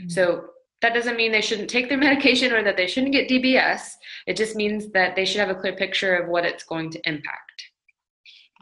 [0.00, 0.10] Mm-hmm.
[0.10, 0.44] So
[0.82, 3.92] that doesn't mean they shouldn't take their medication or that they shouldn't get DBS.
[4.26, 7.08] It just means that they should have a clear picture of what it's going to
[7.08, 7.62] impact.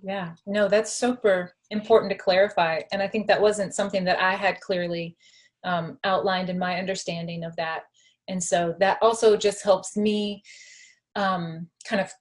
[0.03, 2.81] Yeah, no, that's super important to clarify.
[2.93, 5.17] And I think that wasn't something that I had clearly
[5.65, 7.85] um, outlined in my understanding of that.
[8.29, 10.43] And so that also just helps me
[11.15, 12.13] um, kind of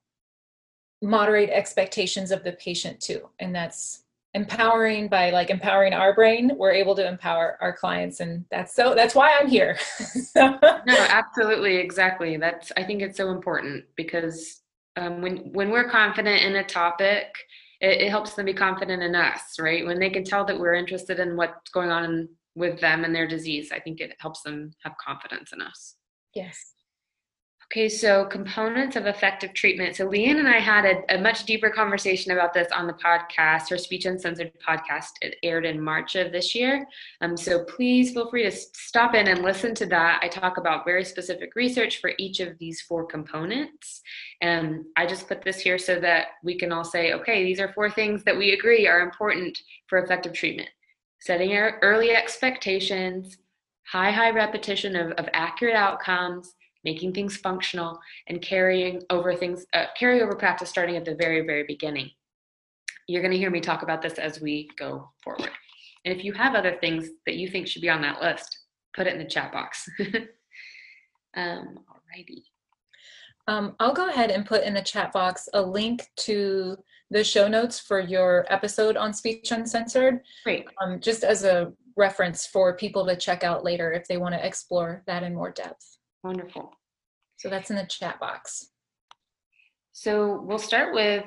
[1.01, 3.29] moderate expectations of the patient too.
[3.39, 6.51] And that's empowering by like empowering our brain.
[6.57, 9.77] We're able to empower our clients and that's so that's why i'm here.
[10.35, 12.37] No absolutely exactly.
[12.37, 14.61] That's i think it's so important because
[14.97, 17.27] um, when when we're confident in a topic
[17.82, 19.86] it, it, helps them be confident in us right?
[19.86, 23.28] When they can tell that we're interested in what's going on with them and their
[23.28, 23.72] disease.
[23.72, 25.95] I think it helps them have confidence in us.
[26.34, 26.76] Yes.
[27.72, 29.95] Okay, so components of effective treatment.
[29.95, 33.72] So Leanne and I had a, a, much deeper conversation about this on the podcast,
[33.72, 35.10] her Speech Uncensored podcast.
[35.22, 36.86] It aired in March of this year.
[37.22, 40.20] Um, so please feel free to stop in and listen to that.
[40.22, 44.01] I talk about very specific research for each of these four components.
[44.41, 47.74] And I just put this here so that we can all say, okay, these are
[47.74, 50.70] four things that we agree are important for effective treatment.
[51.26, 53.38] Setting early expectations,
[53.88, 56.53] high, high repetition of, of accurate outcomes,
[56.84, 61.41] making things functional, and carrying over things, uh, carry over practice starting at the very,
[61.41, 62.11] very beginning.
[63.07, 65.49] You're going to hear me talk about this as we go forward.
[66.05, 68.59] And if you have other things that you think should be on that list,
[68.95, 69.89] put it in the chat box.
[71.36, 72.43] um, alrighty.
[73.47, 76.78] Um, I'll go ahead and put in the chat box a link to
[77.12, 80.22] the show notes for your episode on Speech Uncensored.
[80.43, 80.66] Great.
[80.82, 84.45] Um, just as a reference for people to check out later if they want to
[84.45, 85.97] explore that in more depth.
[86.24, 86.72] Wonderful.
[87.38, 88.70] So that's in the chat box.
[89.91, 91.24] So we'll start with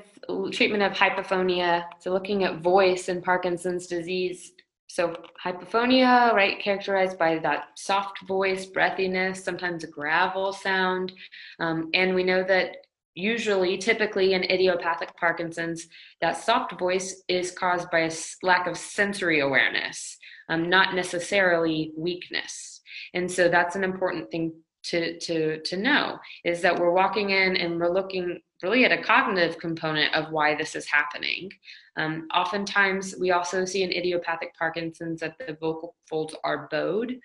[0.53, 1.85] treatment of hypophonia.
[2.01, 4.53] So looking at voice in Parkinson's disease.
[4.89, 11.13] So hypophonia, right, characterized by that soft voice, breathiness, sometimes a gravel sound.
[11.61, 12.77] Um, and we know that
[13.19, 15.89] usually, typically in idiopathic Parkinson's,
[16.21, 18.13] that soft voice is caused by a
[18.43, 20.17] lack of sensory awareness,
[20.49, 22.81] um, not necessarily weakness.
[23.15, 24.53] And so that's an important thing
[24.85, 29.03] to to to know is that we're walking in and we're looking really at a
[29.03, 31.51] cognitive component of why this is happening.
[31.97, 37.19] Um, oftentimes, we also see in idiopathic Parkinson's that the vocal folds are bowed,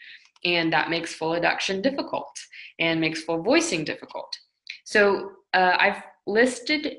[0.43, 2.35] and that makes full adduction difficult
[2.79, 4.35] and makes full voicing difficult.
[4.83, 6.97] So uh, I've listed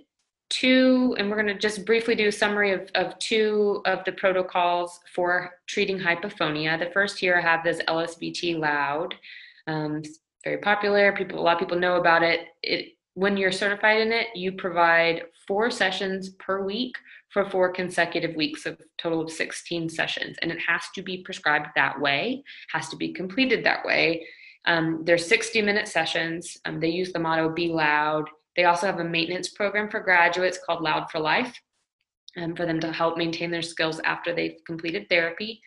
[0.51, 4.13] two, and we're going to just briefly do a summary of, of two of the
[4.13, 6.79] protocols for treating hypophonia.
[6.79, 9.15] The first here I have this LSVT loud.
[9.67, 10.03] Um,
[10.45, 11.13] very popular.
[11.13, 12.41] People, a lot of people know about it.
[12.63, 16.97] It when you're certified in it, you provide four sessions per week
[17.31, 21.69] for four consecutive weeks, a total of 16 sessions, and it has to be prescribed
[21.77, 22.43] that way,
[22.73, 24.27] has to be completed that way.
[24.67, 26.57] Um, there's 60 minute sessions.
[26.65, 30.59] Um, they use the motto "Be loud." They also have a maintenance program for graduates
[30.65, 31.61] called Loud for Life,
[32.37, 35.61] um, for them to help maintain their skills after they've completed therapy,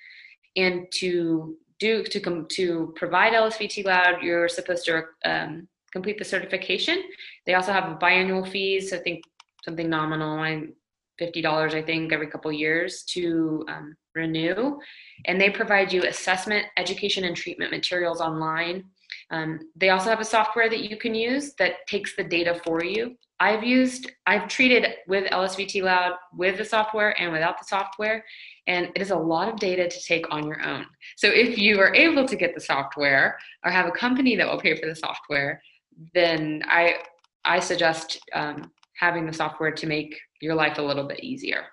[0.56, 6.26] and to do to come to provide LSVT Loud, you're supposed to um, complete the
[6.26, 7.04] certification.
[7.46, 8.94] They also have biannual fees.
[8.94, 9.24] I think
[9.64, 10.74] something nominal, I'm
[11.20, 14.80] fifty dollars, I think, every couple years to um, renew.
[15.26, 18.84] And they provide you assessment, education, and treatment materials online.
[19.30, 22.84] Um, they also have a software that you can use that takes the data for
[22.84, 23.18] you.
[23.40, 28.24] I've used, I've treated with LSVT Loud with the software and without the software,
[28.68, 30.86] and it is a lot of data to take on your own.
[31.18, 34.60] So if you are able to get the software or have a company that will
[34.60, 35.62] pay for the software,
[36.14, 36.96] then I
[37.46, 41.66] I suggest um, having the software to make your life a little bit easier.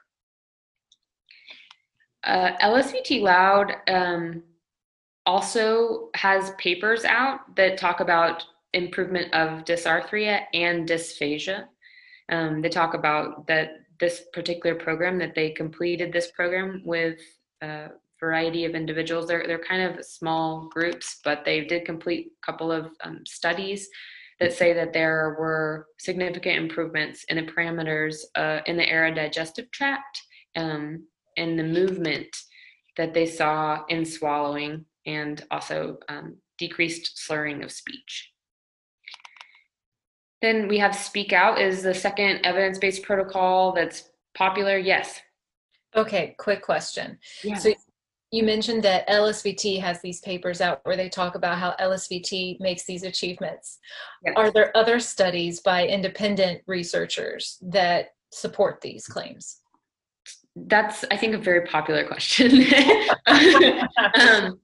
[2.22, 4.42] Uh, LSVT Loud um,
[5.26, 11.64] also has papers out that talk about improvement of dysarthria and dysphagia.
[12.28, 17.20] Um, they talk about that this particular program that they completed this program with
[17.62, 17.88] a
[18.20, 19.26] variety of individuals.
[19.26, 23.88] They're they're kind of small groups, but they did complete a couple of um, studies
[24.40, 30.22] that say that there were significant improvements in the parameters uh, in the aerodigestive tract
[30.56, 31.04] um,
[31.36, 32.36] and the movement
[32.96, 38.30] that they saw in swallowing and also um, decreased slurring of speech.
[40.42, 44.76] Then we have Speak Out is the second evidence-based protocol that's popular.
[44.76, 45.20] Yes.
[45.96, 47.18] Okay, quick question.
[47.42, 47.54] Yeah.
[47.54, 47.72] So
[48.30, 52.84] you mentioned that LSVT has these papers out where they talk about how LSVT makes
[52.84, 53.78] these achievements.
[54.24, 54.34] Yes.
[54.36, 59.60] Are there other studies by independent researchers that support these claims?
[60.56, 62.50] That's, I think, a very popular question.
[63.26, 64.60] um,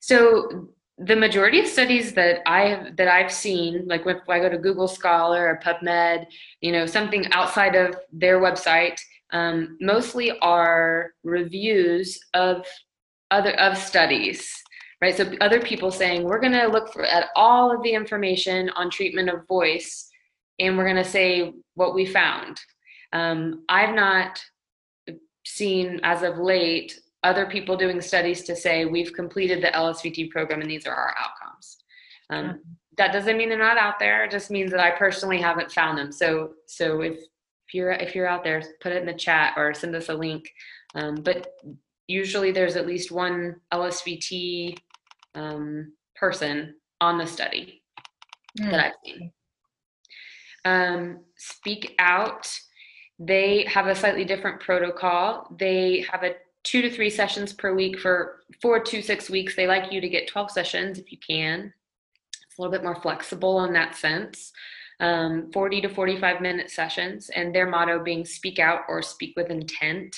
[0.00, 4.50] so the majority of studies that I have that I've seen, like if I go
[4.50, 6.26] to Google Scholar or PubMed,
[6.60, 8.98] you know, something outside of their website,
[9.32, 12.66] um, mostly are reviews of
[13.30, 14.52] other of studies,
[15.00, 15.16] right?
[15.16, 18.90] So other people saying we're going to look for at all of the information on
[18.90, 20.10] treatment of voice,
[20.58, 22.60] and we're going to say what we found.
[23.12, 24.42] Um, I've not
[25.46, 30.60] seen as of late other people doing studies to say we've completed the LSVT program
[30.60, 31.78] and these are our outcomes.
[32.30, 32.60] Um.
[32.96, 34.24] That doesn't mean they're not out there.
[34.24, 36.12] It just means that I personally haven't found them.
[36.12, 37.18] So so if
[37.70, 40.14] if you're if you're out there, put it in the chat or send us a
[40.14, 40.50] link.
[40.94, 41.46] Um, but
[42.08, 44.76] usually there's at least one LSVT
[45.36, 47.82] um, person on the study
[48.60, 48.70] mm.
[48.70, 49.32] that I've seen.
[50.64, 52.52] Um, speak Out,
[53.18, 55.54] they have a slightly different protocol.
[55.58, 56.34] They have a
[56.64, 59.56] two to three sessions per week for four to six weeks.
[59.56, 61.72] They like you to get 12 sessions if you can.
[62.46, 64.52] It's a little bit more flexible in that sense.
[65.00, 69.50] Um, 40 to 45 minute sessions, and their motto being speak out or speak with
[69.50, 70.14] intent.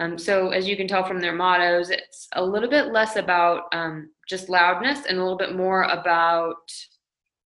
[0.00, 3.72] Um, so, as you can tell from their mottos, it's a little bit less about
[3.72, 6.68] um, just loudness and a little bit more about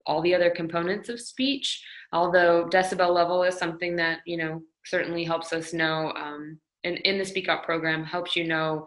[0.07, 1.84] all the other components of speech.
[2.14, 7.18] Although decibel level is something that you know certainly helps us know um, in, in
[7.18, 8.87] the Speak Out program helps you know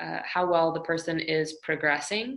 [0.00, 2.36] uh, how well the person is progressing.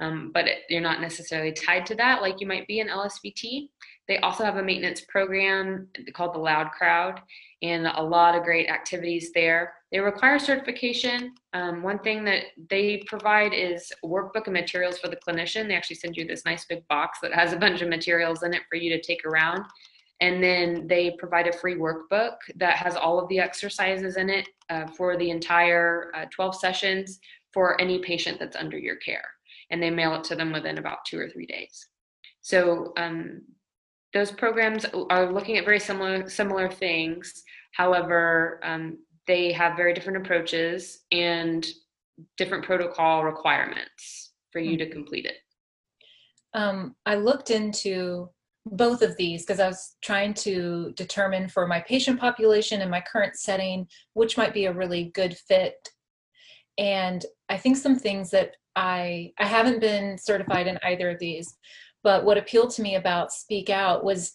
[0.00, 3.68] Um, but it, you're not necessarily tied to that like you might be in LSVT.
[4.08, 7.20] They also have a maintenance program called the Loud Crowd
[7.62, 9.74] and a lot of great activities there.
[9.92, 11.34] They require certification.
[11.52, 15.68] Um, one thing that they provide is workbook and materials for the clinician.
[15.68, 18.54] They actually send you this nice big box that has a bunch of materials in
[18.54, 19.64] it for you to take around.
[20.20, 24.48] And then they provide a free workbook that has all of the exercises in it
[24.68, 27.20] uh, for the entire uh, 12 sessions
[27.52, 29.24] for any patient that's under your care.
[29.70, 31.86] And they mail it to them within about two or three days.
[32.42, 33.42] So um,
[34.12, 37.42] those programs are looking at very similar similar things.
[37.72, 41.66] However, um, they have very different approaches and
[42.36, 44.92] different protocol requirements for you to mm-hmm.
[44.92, 45.36] complete it.
[46.52, 48.30] Um, I looked into
[48.66, 53.00] both of these because I was trying to determine for my patient population and my
[53.00, 55.88] current setting which might be a really good fit.
[56.78, 61.56] And I think some things that I I haven't been certified in either of these,
[62.02, 64.32] but what appealed to me about Speak Out was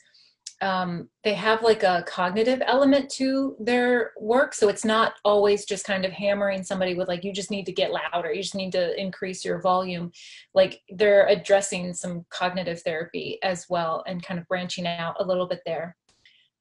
[0.61, 4.53] um, they have like a cognitive element to their work.
[4.53, 7.73] So it's not always just kind of hammering somebody with like you just need to
[7.73, 8.31] get louder.
[8.31, 10.11] You just need to increase your volume.
[10.53, 15.47] Like they're addressing some cognitive therapy as well and kind of branching out a little
[15.47, 15.97] bit there.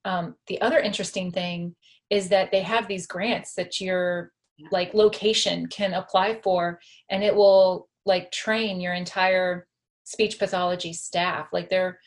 [0.04, 1.76] Um, the other interesting thing
[2.10, 4.32] is that they have these grants that your
[4.70, 6.78] like location can apply for
[7.10, 9.66] and it will like train your entire
[10.04, 11.48] speech pathology staff.
[11.52, 11.98] Like they're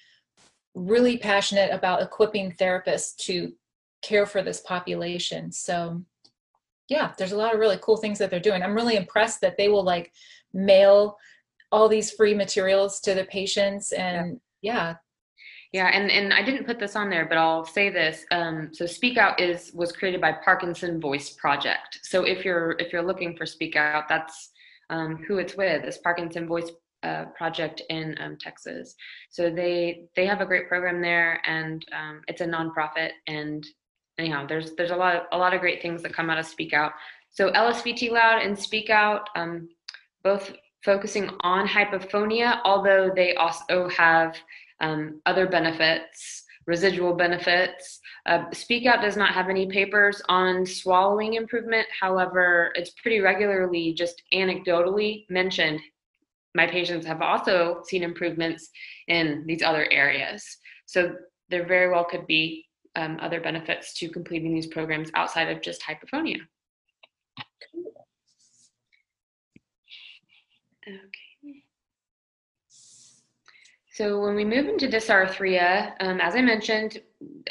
[0.75, 3.53] really passionate about equipping therapists to
[4.01, 5.51] care for this population.
[5.51, 6.03] So,
[6.87, 8.61] yeah, there's a lot of really cool things that they're doing.
[8.61, 10.11] I'm really impressed that they will like
[10.53, 11.17] mail
[11.71, 14.95] all these free materials to the patients and yeah.
[15.73, 15.87] yeah.
[15.93, 18.25] and, and I didn't put this on there, but I'll say this.
[18.31, 21.99] Um, so Speak Out is was created by Parkinson Voice Project.
[22.03, 24.51] So if you're if you're looking for Speak Out, that's
[24.89, 25.83] um, who it's with.
[25.83, 26.71] Is Parkinson Voice
[27.35, 28.95] project in um, Texas.
[29.29, 33.11] So they they have a great program there, and um, it's a nonprofit.
[33.27, 33.65] And
[34.17, 36.45] anyhow, there's there's a lot of, a lot of great things that come out of
[36.45, 36.91] Speak Out.
[37.29, 39.69] So LSVT Loud and Speak Out, um,
[40.23, 40.53] both
[40.83, 44.35] focusing on hypophonia, although they also have
[44.81, 47.99] um, other benefits, residual benefits.
[48.25, 51.87] Uh, Speak Out does not have any papers on swallowing improvement.
[51.99, 55.79] However, it's pretty regularly just anecdotally mentioned
[56.57, 58.69] my patients have also seen improvements
[59.07, 60.43] in these other areas.
[60.87, 61.13] So
[61.49, 65.83] there very well could be um, other benefits to completing these programs outside of just
[65.83, 66.39] hypophonia.
[70.87, 71.61] Okay.
[73.91, 77.01] So when we move into dysarthria, um, as I mentioned,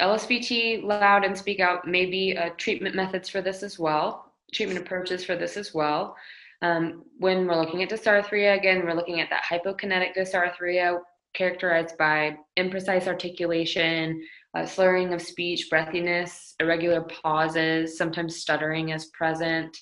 [0.01, 4.79] LSVT, loud, and speak out may be uh, treatment methods for this as well, treatment
[4.79, 6.15] approaches for this as well.
[6.61, 10.99] Um, when we're looking at dysarthria, again, we're looking at that hypokinetic dysarthria
[11.33, 14.21] characterized by imprecise articulation,
[14.55, 19.77] uh, slurring of speech, breathiness, irregular pauses, sometimes stuttering is present.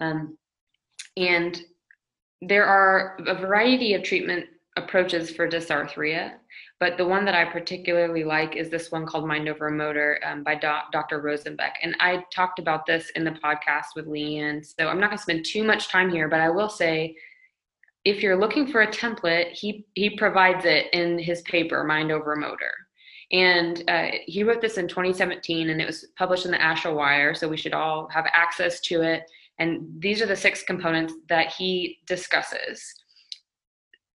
[0.00, 0.36] Um,
[1.16, 1.60] and
[2.42, 4.44] there are a variety of treatment
[4.76, 6.34] approaches for dysarthria.
[6.80, 10.44] But the one that I particularly like is this one called Mind Over Motor um,
[10.44, 11.20] by Dr.
[11.20, 11.72] Rosenbek.
[11.82, 14.64] And I talked about this in the podcast with Leanne.
[14.64, 17.16] So I'm not going to spend too much time here, but I will say
[18.04, 22.36] if you're looking for a template, he, he provides it in his paper, Mind Over
[22.36, 22.72] Motor.
[23.32, 27.34] And uh, he wrote this in 2017 and it was published in the ASHA Wire.
[27.34, 29.24] So we should all have access to it.
[29.58, 32.94] And these are the six components that he discusses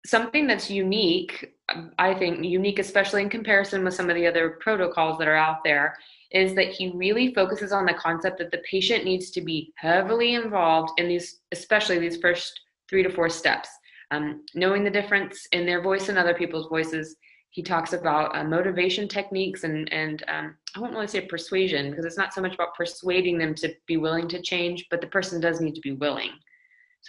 [0.06, 1.54] something that's unique,
[1.98, 5.64] I think, unique, especially in comparison with some of the other protocols that are out
[5.64, 5.96] there,
[6.30, 10.34] is that he really focuses on the concept that the patient needs to be heavily
[10.34, 13.68] involved in these, especially these first three to four steps.
[14.10, 17.16] Um, knowing the difference in their voice and other people's voices.
[17.50, 22.04] He talks about uh, motivation techniques and, and um, I won't really say persuasion because
[22.04, 25.40] it's not so much about persuading them to be willing to change, but the person
[25.40, 26.30] does need to be willing.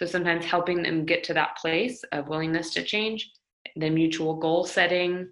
[0.00, 3.32] So sometimes helping them get to that place of willingness to change,
[3.76, 5.28] the mutual goal setting,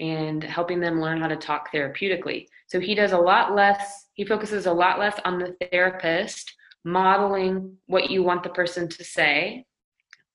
[0.00, 2.48] and helping them learn how to talk therapeutically.
[2.66, 6.52] So he does a lot less, he focuses a lot less on the therapist
[6.84, 9.64] modeling what you want the person to say,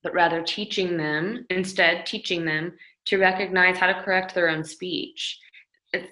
[0.01, 2.77] but rather teaching them, instead, teaching them
[3.07, 5.41] to recognize how to correct their own speech.
[5.91, 6.07] It's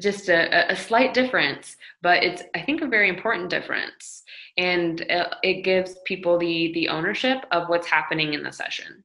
[0.00, 4.22] just a, a slight difference, but it's, I think, a very important difference.
[4.56, 9.04] And uh, it gives people the, the ownership of what's happening in the session.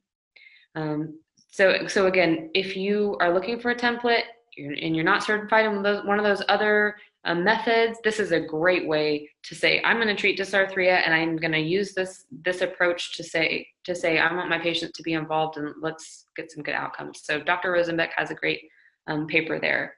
[0.74, 1.18] Um,
[1.50, 4.24] so, so again, if you are looking for a template
[4.56, 8.40] and you're not certified in those, one of those other um, methods, this is a
[8.40, 12.24] great way to say I'm going to treat dysarthria and I'm going to use this
[12.30, 16.26] this approach to say to say I want my patient to be involved and let's
[16.36, 17.20] get some good outcomes.
[17.22, 17.72] So Dr.
[17.72, 18.60] Rosenbek has a great
[19.06, 19.96] um, paper there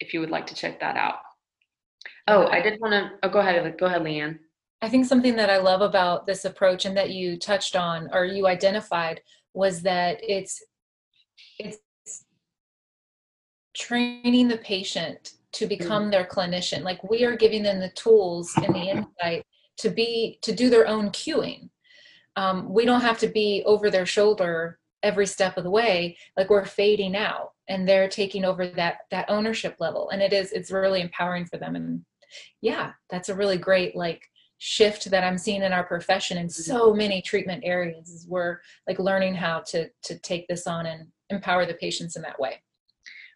[0.00, 1.16] if you would like to check that out.
[2.26, 3.10] Oh, I did want to.
[3.22, 3.76] Oh, go ahead.
[3.78, 4.38] Go ahead, Leanne.
[4.82, 8.24] I think something that I love about this approach and that you touched on or
[8.24, 9.20] you identified
[9.54, 10.60] was that it's
[11.58, 11.78] it's
[13.74, 16.82] training the patient to become their clinician.
[16.82, 19.44] Like we are giving them the tools and the insight
[19.78, 21.68] to be to do their own cueing.
[22.34, 26.16] Um, we don't have to be over their shoulder every step of the way.
[26.36, 30.10] Like we're fading out and they're taking over that that ownership level.
[30.10, 31.76] And it is it's really empowering for them.
[31.76, 32.04] And
[32.60, 34.22] yeah that's a really great like
[34.64, 39.00] shift that i'm seeing in our profession in so many treatment areas is we're like
[39.00, 42.62] learning how to to take this on and empower the patients in that way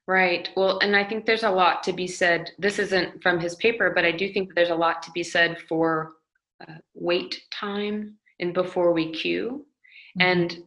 [0.09, 0.49] Right.
[0.57, 2.53] Well, and I think there's a lot to be said.
[2.61, 5.25] This isn't from his paper, but I do think that there's a lot to be
[5.25, 6.13] said for
[6.61, 9.67] uh, wait time and before we cue.
[10.17, 10.29] Mm-hmm.
[10.29, 10.59] And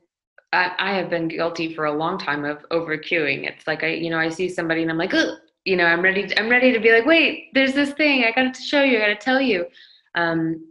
[0.52, 3.48] I, I, have been guilty for a long time of over cueing.
[3.48, 5.38] It's like I, you know, I see somebody and I'm like, Ugh!
[5.64, 6.28] you know, I'm ready.
[6.28, 8.98] To, I'm ready to be like, wait, there's this thing I got to show you.
[8.98, 9.66] I got to tell you.
[10.20, 10.66] Um,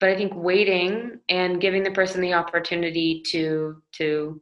[0.00, 4.40] but I think waiting and giving the person the opportunity to to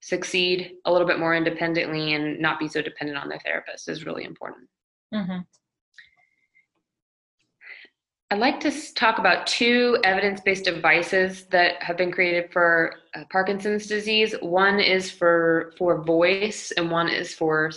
[0.00, 4.04] succeed a little bit more independently and not be so dependent on their therapist is
[4.04, 4.68] really important.
[5.12, 5.38] Mm-hmm.
[8.30, 13.22] I'd like to talk about two evidence based devices that have been created for uh,
[13.30, 14.34] Parkinson's disease.
[14.40, 17.70] One is for, for voice, and one is for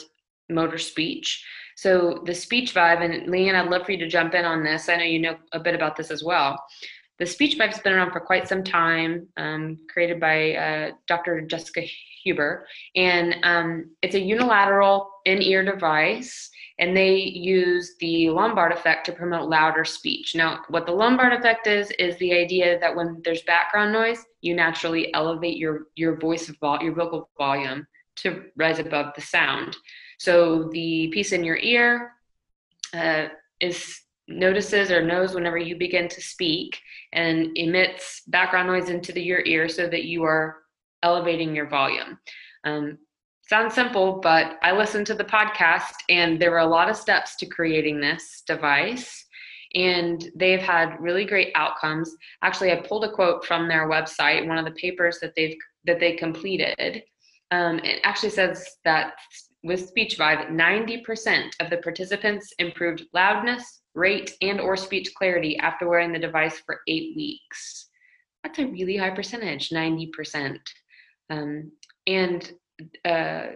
[0.49, 1.45] motor speech.
[1.77, 4.89] So, the SpeechVive, and Leanne, I'd love for you to jump in on this.
[4.89, 6.59] I know you know a bit about this as well.
[7.19, 11.41] The SpeechVive's been around for quite some time, um, created by uh, Dr.
[11.41, 11.81] Jessica
[12.23, 12.65] Huber,
[12.95, 16.49] and um, it's a unilateral in-ear device,
[16.79, 20.33] and they use the Lombard effect to promote louder speech.
[20.33, 24.55] Now, what the Lombard effect is is the idea that when there's background noise, you
[24.55, 27.85] naturally elevate your your voice vol- your vocal volume
[28.17, 29.77] to rise above the sound.
[30.17, 32.13] So the piece in your ear
[32.93, 33.27] uh,
[33.59, 36.79] is notices or knows whenever you begin to speak
[37.13, 40.57] and emits background noise into the, your ear so that you are
[41.03, 42.19] elevating your volume.
[42.63, 42.97] Um,
[43.41, 47.37] sounds simple, but I listened to the podcast and there were a lot of steps
[47.37, 49.25] to creating this device
[49.75, 52.15] and they've had really great outcomes.
[52.41, 55.55] Actually, I pulled a quote from their website, one of the papers that they've
[55.85, 57.03] that they completed.
[57.51, 59.13] Um, it actually says that
[59.67, 66.13] with SpeechVive, 90% of the participants improved loudness, rate, and or speech clarity after wearing
[66.13, 67.89] the device for eight weeks.
[68.43, 70.57] That's a really high percentage, 90%.
[71.29, 71.71] Um,
[72.07, 72.51] and
[73.03, 73.47] uh,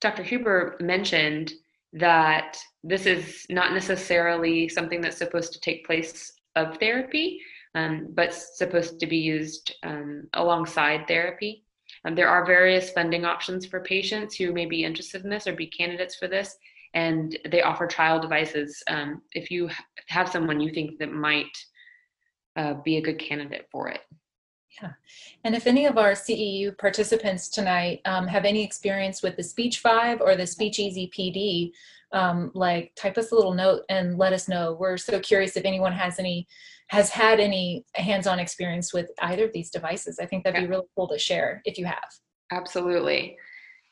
[0.00, 0.22] Dr.
[0.22, 1.52] Huber mentioned
[1.94, 7.40] that this is not necessarily something that's supposed to take place of therapy,
[7.74, 11.64] um, but supposed to be used um, alongside therapy.
[12.08, 15.52] Um, there are various funding options for patients who may be interested in this or
[15.52, 16.56] be candidates for this,
[16.94, 19.68] and they offer trial devices um, if you
[20.06, 21.56] have someone you think that might
[22.56, 24.00] uh, be a good candidate for it.
[24.80, 24.92] Yeah.
[25.44, 30.20] And if any of our CEU participants tonight um, have any experience with the SpeechVive
[30.20, 31.72] or the Speech Easy PD,
[32.12, 34.76] um, like type us a little note and let us know.
[34.78, 36.46] We're so curious if anyone has any
[36.88, 40.18] has had any hands-on experience with either of these devices.
[40.18, 40.66] I think that'd yeah.
[40.66, 42.08] be really cool to share if you have.
[42.50, 43.36] Absolutely.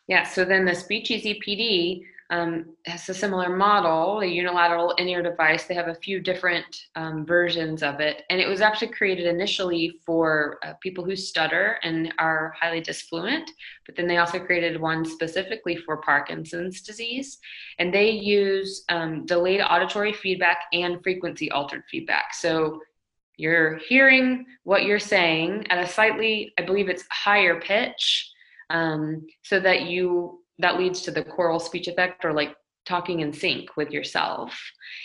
[0.08, 0.22] Yeah.
[0.22, 2.00] So then the Speech Easy PD
[2.30, 5.64] um, has a similar model, a unilateral in-ear device.
[5.64, 6.66] They have a few different
[6.96, 11.78] um, versions of it, and it was actually created initially for uh, people who stutter
[11.82, 13.50] and are highly disfluent.
[13.84, 17.38] But then they also created one specifically for Parkinson's disease,
[17.78, 22.34] and they use um, delayed auditory feedback and frequency altered feedback.
[22.34, 22.80] So
[23.36, 28.32] you're hearing what you're saying at a slightly, I believe it's higher pitch,
[28.70, 32.54] um, so that you that leads to the choral speech effect or like
[32.84, 34.58] talking in sync with yourself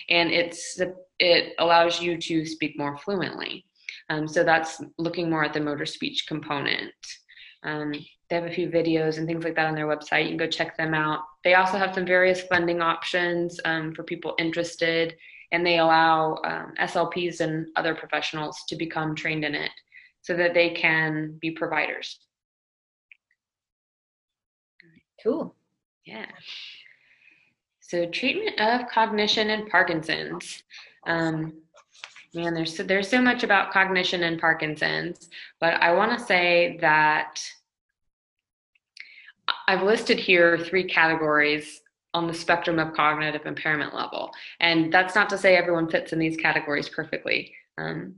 [0.09, 0.79] and it's
[1.19, 3.65] it allows you to speak more fluently
[4.09, 6.93] um, so that's looking more at the motor speech component
[7.63, 7.93] um,
[8.31, 10.23] they have a few videos and things like that on their website.
[10.23, 11.19] You can go check them out.
[11.43, 15.15] They also have some various funding options um, for people interested,
[15.51, 19.71] and they allow um, SLPs and other professionals to become trained in it
[20.21, 22.19] so that they can be providers.
[25.23, 25.55] Cool.
[26.05, 26.25] Yeah.
[27.79, 30.63] So treatment of cognition and Parkinson's.
[31.05, 31.53] Um,
[32.33, 36.77] man, there's so, there's so much about cognition and Parkinson's, but I want to say
[36.81, 37.41] that
[39.67, 41.81] I've listed here three categories
[42.13, 46.19] on the spectrum of cognitive impairment level, and that's not to say everyone fits in
[46.19, 47.53] these categories perfectly.
[47.77, 48.15] Um,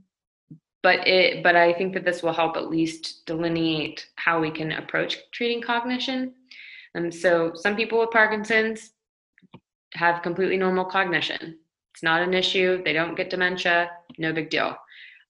[0.82, 4.72] but it, but I think that this will help at least delineate how we can
[4.72, 6.34] approach treating cognition.
[6.94, 8.90] And so, some people with Parkinson's
[9.94, 11.58] have completely normal cognition.
[11.92, 12.82] It's not an issue.
[12.84, 13.90] They don't get dementia.
[14.18, 14.76] No big deal.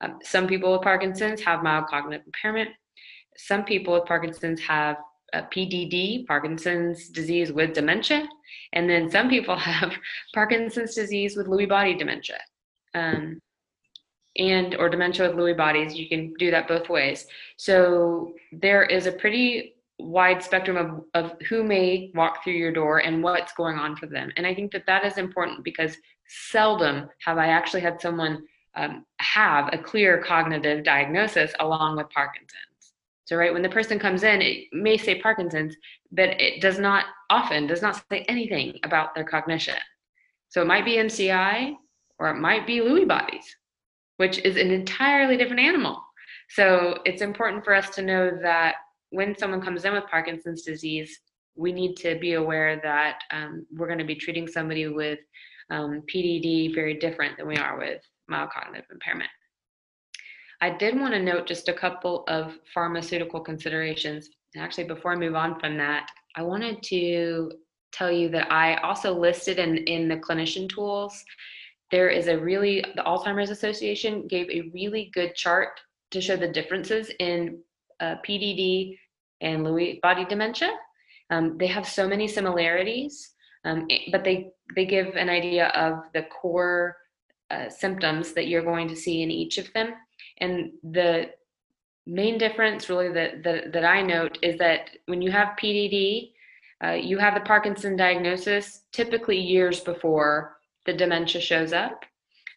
[0.01, 2.69] Um, some people with Parkinson's have mild cognitive impairment.
[3.37, 4.97] Some people with Parkinson's have
[5.33, 8.27] PDD, Parkinson's disease with dementia,
[8.73, 9.93] and then some people have
[10.33, 12.39] Parkinson's disease with Lewy body dementia,
[12.93, 13.39] um,
[14.37, 15.95] and or dementia with Lewy bodies.
[15.95, 17.27] You can do that both ways.
[17.57, 22.99] So there is a pretty wide spectrum of, of who may walk through your door
[22.99, 24.31] and what's going on for them.
[24.35, 25.95] And I think that that is important because
[26.27, 28.43] seldom have I actually had someone
[28.75, 32.65] um, have a clear cognitive diagnosis along with Parkinson's.
[33.23, 35.75] So, right, when the person comes in, it may say Parkinson's,
[36.11, 39.75] but it does not often does not say anything about their cognition.
[40.49, 41.73] So it might be MCI
[42.19, 43.43] or it might be Lewy bodies,
[44.17, 46.01] which is an entirely different animal.
[46.49, 48.75] So it's important for us to know that
[49.09, 51.19] when someone comes in with Parkinson's disease,
[51.55, 55.19] we need to be aware that um, we're going to be treating somebody with
[55.69, 59.29] um, PDD very different than we are with mild cognitive impairment.
[60.61, 64.29] I did want to note just a couple of pharmaceutical considerations.
[64.53, 67.51] And actually, before I move on from that, I wanted to
[67.91, 71.23] tell you that I also listed in, in the clinician tools,
[71.91, 75.79] there is a really, the Alzheimer's Association gave a really good chart
[76.11, 77.59] to show the differences in
[77.99, 78.97] uh, PDD
[79.41, 80.71] and Lewy body dementia.
[81.29, 83.31] Um, they have so many similarities,
[83.63, 86.97] um, but they, they give an idea of the core
[87.51, 89.93] uh, symptoms that you're going to see in each of them.
[90.39, 91.29] And the
[92.05, 96.31] main difference, really, that, that, that I note is that when you have PDD,
[96.83, 102.03] uh, you have the Parkinson diagnosis typically years before the dementia shows up,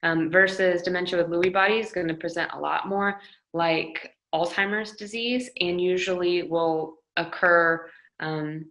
[0.03, 3.21] um, versus dementia with Lewy body is going to present a lot more
[3.53, 7.89] like Alzheimer's disease and usually will occur
[8.21, 8.67] um,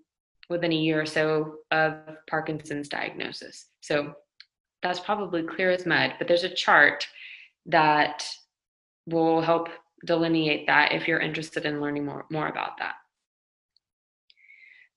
[0.49, 1.95] within a year or so of
[2.30, 3.68] Parkinson's diagnosis.
[3.82, 4.14] So
[4.84, 7.08] that's probably clear as mud, but there's a chart
[7.66, 8.26] that
[9.05, 9.70] will help
[10.05, 12.95] delineate that if you're interested in learning more, more about that.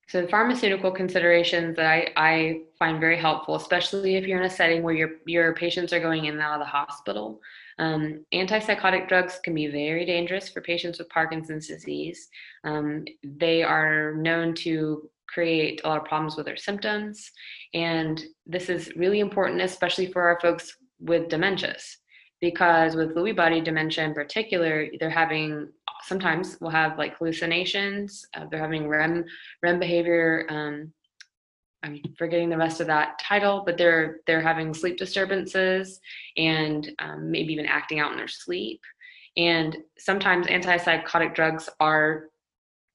[0.08, 4.50] So the pharmaceutical considerations that I, I find very helpful, especially if you're in a
[4.50, 7.40] setting where your, your patients are going in and out of the hospital.
[7.80, 12.28] Um, antipsychotic drugs can be very dangerous for patients with Parkinson's disease.
[12.62, 17.30] Um, they are known to create a lot of problems with their symptoms.
[17.72, 21.96] And this is really important, especially for our folks with dementias
[22.40, 25.68] because with Lewy body dementia in particular, they're having
[26.02, 28.24] sometimes we'll have like hallucinations.
[28.34, 29.24] Uh, they're having REM
[29.62, 30.46] REM behavior.
[30.48, 30.92] Um,
[31.82, 36.00] I'm forgetting the rest of that title, but they're they're having sleep disturbances
[36.36, 38.80] and um, maybe even acting out in their sleep.
[39.36, 42.26] And sometimes antipsychotic drugs are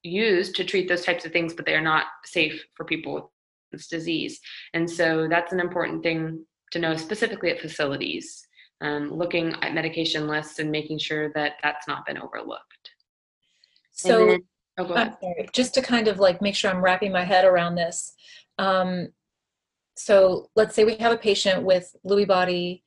[0.03, 3.23] used to treat those types of things, but they are not safe for people with
[3.71, 4.39] this disease.
[4.73, 8.45] And so that's an important thing to know, specifically at facilities
[8.81, 12.91] um, looking at medication lists and making sure that that's not been overlooked.
[13.91, 14.43] So, then,
[14.77, 15.17] oh,
[15.53, 18.13] just to kind of like make sure I'm wrapping my head around this.
[18.57, 19.09] Um,
[19.97, 22.83] so, let's say we have a patient with Lewy body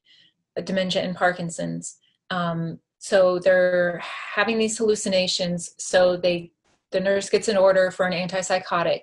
[0.62, 1.96] dementia and Parkinson's.
[2.30, 4.00] Um, so they're
[4.34, 5.74] having these hallucinations.
[5.78, 6.52] So they,
[6.90, 9.00] the nurse gets an order for an antipsychotic.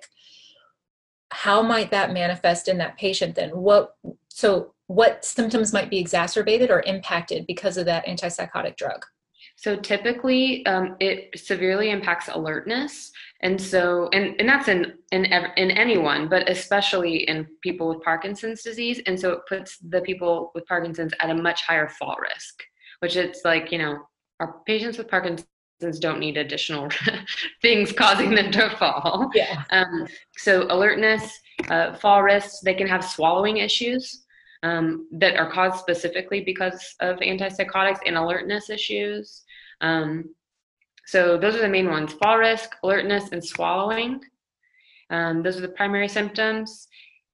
[1.32, 3.50] How might that manifest in that patient then?
[3.50, 3.94] What
[4.28, 9.04] so what symptoms might be exacerbated or impacted because of that antipsychotic drug?
[9.56, 13.10] So typically, um, it severely impacts alertness,
[13.46, 15.24] and so and and that's in in
[15.56, 20.50] in anyone, but especially in people with Parkinson's disease, and so it puts the people
[20.56, 22.64] with Parkinson's at a much higher fall risk.
[22.98, 23.98] Which it's like you know,
[24.40, 25.46] our patients with Parkinson's
[26.00, 26.88] don't need additional
[27.62, 29.30] things causing them to fall.
[29.32, 29.62] Yeah.
[29.70, 31.38] Um, so alertness,
[31.70, 32.60] uh, fall risks.
[32.64, 34.24] They can have swallowing issues
[34.64, 39.44] um, that are caused specifically because of antipsychotics and alertness issues.
[39.82, 40.34] Um,
[41.06, 44.20] So those are the main ones: fall risk, alertness, and swallowing.
[45.10, 46.88] Um, those are the primary symptoms,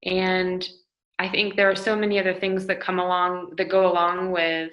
[0.05, 0.69] and
[1.19, 4.73] I think there are so many other things that come along that go along with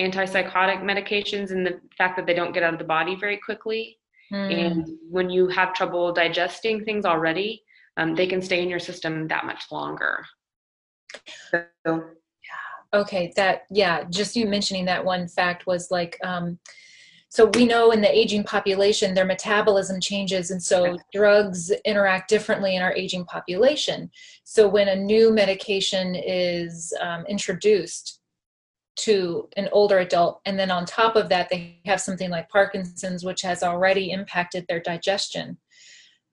[0.00, 3.98] antipsychotic medications and the fact that they don't get out of the body very quickly.
[4.32, 4.66] Mm.
[4.66, 7.62] And when you have trouble digesting things already,
[7.96, 10.24] um, they can stay in your system that much longer.
[11.50, 12.02] So, yeah.
[12.92, 16.58] Okay, that yeah, just you mentioning that one fact was like um,
[17.36, 22.76] so we know in the aging population their metabolism changes and so drugs interact differently
[22.76, 24.10] in our aging population.
[24.44, 28.20] So when a new medication is um, introduced
[29.00, 33.22] to an older adult and then on top of that they have something like parkinson's
[33.22, 35.58] which has already impacted their digestion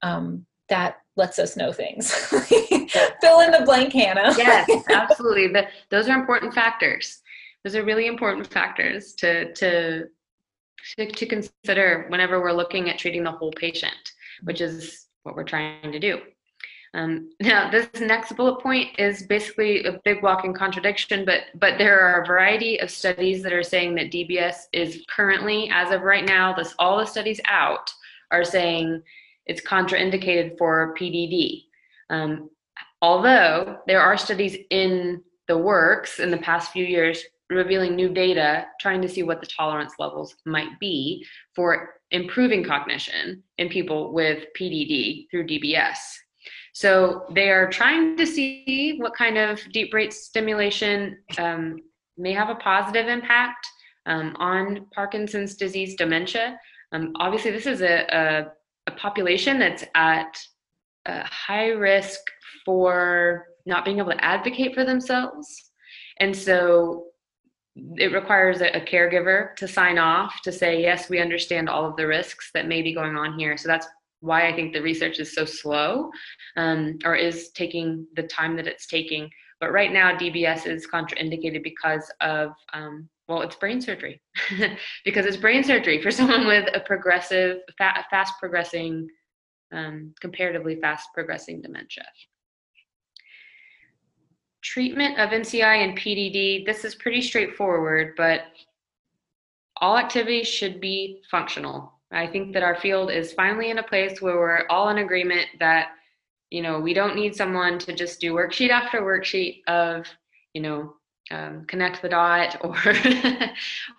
[0.04, 2.14] um, that lets us know things.
[3.22, 4.34] Fill in the blank hannah.
[4.38, 5.50] Yes absolutely.
[5.50, 7.22] The, those are important factors.
[7.66, 10.06] Those are really important factors to to
[10.98, 13.94] to, to consider whenever we're looking at treating the whole patient
[14.44, 16.20] which is what we're trying to do
[16.96, 22.00] um, now, this next bullet point is basically a big walking contradiction, but but there
[22.00, 26.24] are a variety of studies that are saying that DBS is currently, as of right
[26.24, 27.90] now, this all the studies out
[28.30, 29.02] are saying
[29.48, 31.64] it's contraindicated for PDD.
[32.12, 32.50] Um,
[33.02, 37.24] although there are studies in the works in the past few years
[37.54, 41.26] revealing new data, trying to see what the tolerance levels might be
[41.56, 45.98] for improving cognition in people with PDD through DBS.
[46.74, 51.78] So they are trying to see what kind of deep brain stimulation um,
[52.18, 53.68] may have a positive impact
[54.06, 56.60] um, on Parkinson's disease dementia.
[56.92, 58.52] Um, obviously, this is a, a,
[58.88, 60.38] a, population that's at
[61.06, 62.20] a high risk
[62.66, 65.72] for not being able to advocate for themselves.
[66.20, 67.06] And so
[67.76, 71.96] it requires a, a, caregiver to sign off to say, yes, we understand all of
[71.96, 73.58] the risks that may be going on here.
[73.58, 73.88] So that's
[74.20, 76.12] why I think the research is so slow
[76.56, 79.30] um, or is taking the time that it's taking.
[79.60, 84.22] But right now, DBS is contraindicated because of, um, well, it's brain surgery.
[85.06, 89.08] because it's brain surgery for someone with a progressive, fa- fast progressing,
[89.72, 92.06] um, comparatively fast progressing dementia.
[94.64, 98.42] Treatment of MCI and PDD, this is pretty straightforward, but
[99.78, 104.22] all activities should be functional I think that our field is finally in a place
[104.22, 105.90] where we're all in agreement that,
[106.52, 110.06] you know, we don't need someone to just do worksheet after worksheet of,
[110.54, 110.94] you know,
[111.32, 112.76] um, connect the dot or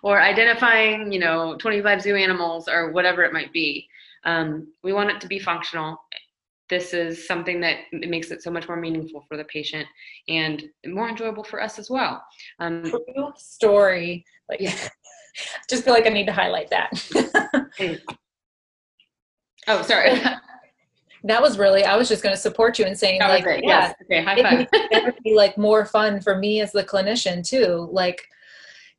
[0.01, 3.87] or identifying, you know, 25 zoo animals or whatever it might be.
[4.23, 5.99] Um, we want it to be functional.
[6.69, 9.87] This is something that makes it so much more meaningful for the patient
[10.27, 12.23] and more enjoyable for us as well.
[12.59, 14.25] Um, True story.
[14.49, 14.75] Like, yeah.
[15.69, 16.91] just feel like I need to highlight that.
[19.67, 20.19] oh, sorry.
[21.25, 23.59] that was really I was just going to support you in saying that like yeah,
[23.63, 23.95] yes.
[24.03, 24.67] okay, high five.
[24.71, 27.89] it would be like more fun for me as the clinician too.
[27.91, 28.23] Like,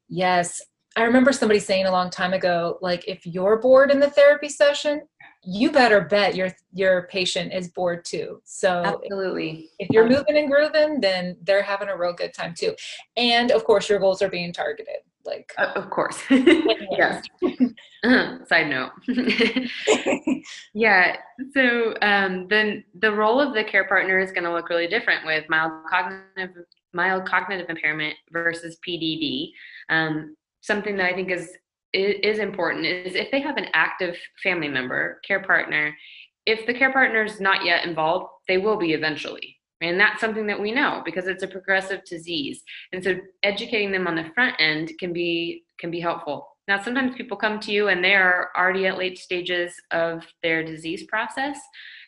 [0.09, 0.61] yes,
[0.97, 4.49] I remember somebody saying a long time ago, like if you're bored in the therapy
[4.49, 5.03] session,
[5.47, 8.41] you better bet your your patient is bored too.
[8.45, 12.75] So absolutely, if you're moving and grooving, then they're having a real good time too.
[13.17, 16.19] And of course, your goals are being targeted like uh, of course.
[16.31, 17.25] Yes.
[17.43, 18.39] Uh-huh.
[18.47, 18.91] side note.
[20.75, 21.17] Yeah.
[21.55, 25.27] So um, then the role of the care partner is going to look really different
[25.27, 29.51] with mild cognitive mild cognitive impairment versus pdd
[29.91, 31.51] um, something that i think is
[31.93, 35.97] is important is if they have an active family member care partner
[36.45, 40.47] if the care partner is not yet involved they will be eventually and that's something
[40.47, 42.62] that we know because it's a progressive disease.
[42.93, 46.49] And so educating them on the front end can be can be helpful.
[46.66, 50.64] Now sometimes people come to you and they are already at late stages of their
[50.64, 51.59] disease process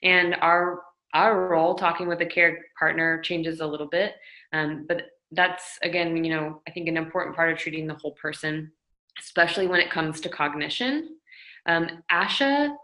[0.03, 0.83] and our
[1.15, 4.15] our role talking with the care partner changes a little bit.
[4.53, 5.03] Um, but
[5.33, 8.73] that's again, you know, I think an important part of treating the whole person,
[9.19, 11.17] especially when it comes to cognition.
[11.67, 12.75] Um, ASHA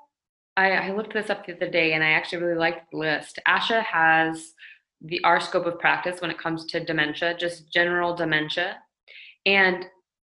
[0.56, 3.40] I, I, looked this up the other day and I actually really liked the list.
[3.48, 4.52] ASHA has
[5.00, 8.76] the our scope of practice when it comes to dementia, just general dementia.
[9.46, 9.86] And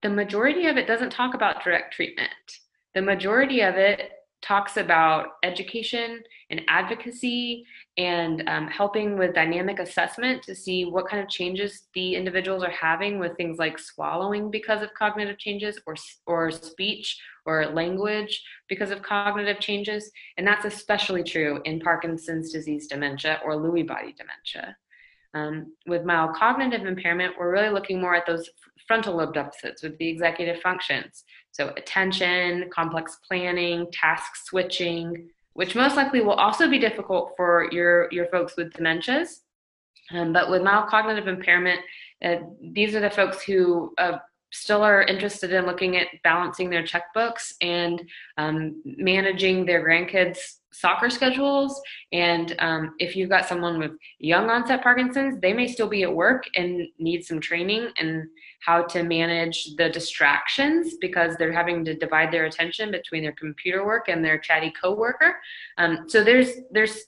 [0.03, 2.29] the majority of it doesn't talk about direct treatment.
[2.93, 4.11] The majority of it
[4.41, 7.63] talks about education and advocacy
[7.97, 12.71] and um, helping with dynamic assessment to see what kind of changes the individuals are
[12.71, 18.91] having with things like swallowing because of cognitive changes or, or speech or language because
[18.91, 20.11] of cognitive changes.
[20.37, 24.75] And that's especially true in Parkinson's disease dementia or Lewy body dementia.
[25.33, 28.49] Um, with mild cognitive impairment, we're really looking more at those
[28.87, 31.23] frontal lobe deficits with the executive functions.
[31.51, 38.07] So, attention, complex planning, task switching, which most likely will also be difficult for your,
[38.11, 39.39] your folks with dementias.
[40.11, 41.81] Um, but with mild cognitive impairment,
[42.23, 44.17] uh, these are the folks who uh,
[44.51, 48.01] still are interested in looking at balancing their checkbooks and
[48.37, 51.79] um, managing their grandkids' soccer schedules.
[52.11, 56.13] And um, if you've got someone with young onset Parkinson's, they may still be at
[56.13, 58.27] work and need some training and
[58.65, 63.85] how to manage the distractions because they're having to divide their attention between their computer
[63.85, 65.37] work and their chatty coworker.
[65.77, 67.05] Um, so there's there's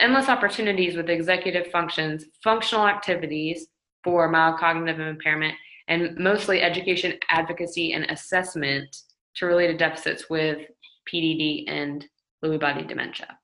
[0.00, 3.68] endless opportunities with executive functions, functional activities
[4.02, 5.54] for mild cognitive impairment,
[5.88, 8.96] and mostly education, advocacy, and assessment
[9.36, 10.58] to related deficits with
[11.12, 12.06] PDD and
[12.44, 13.38] Lewy body dementia.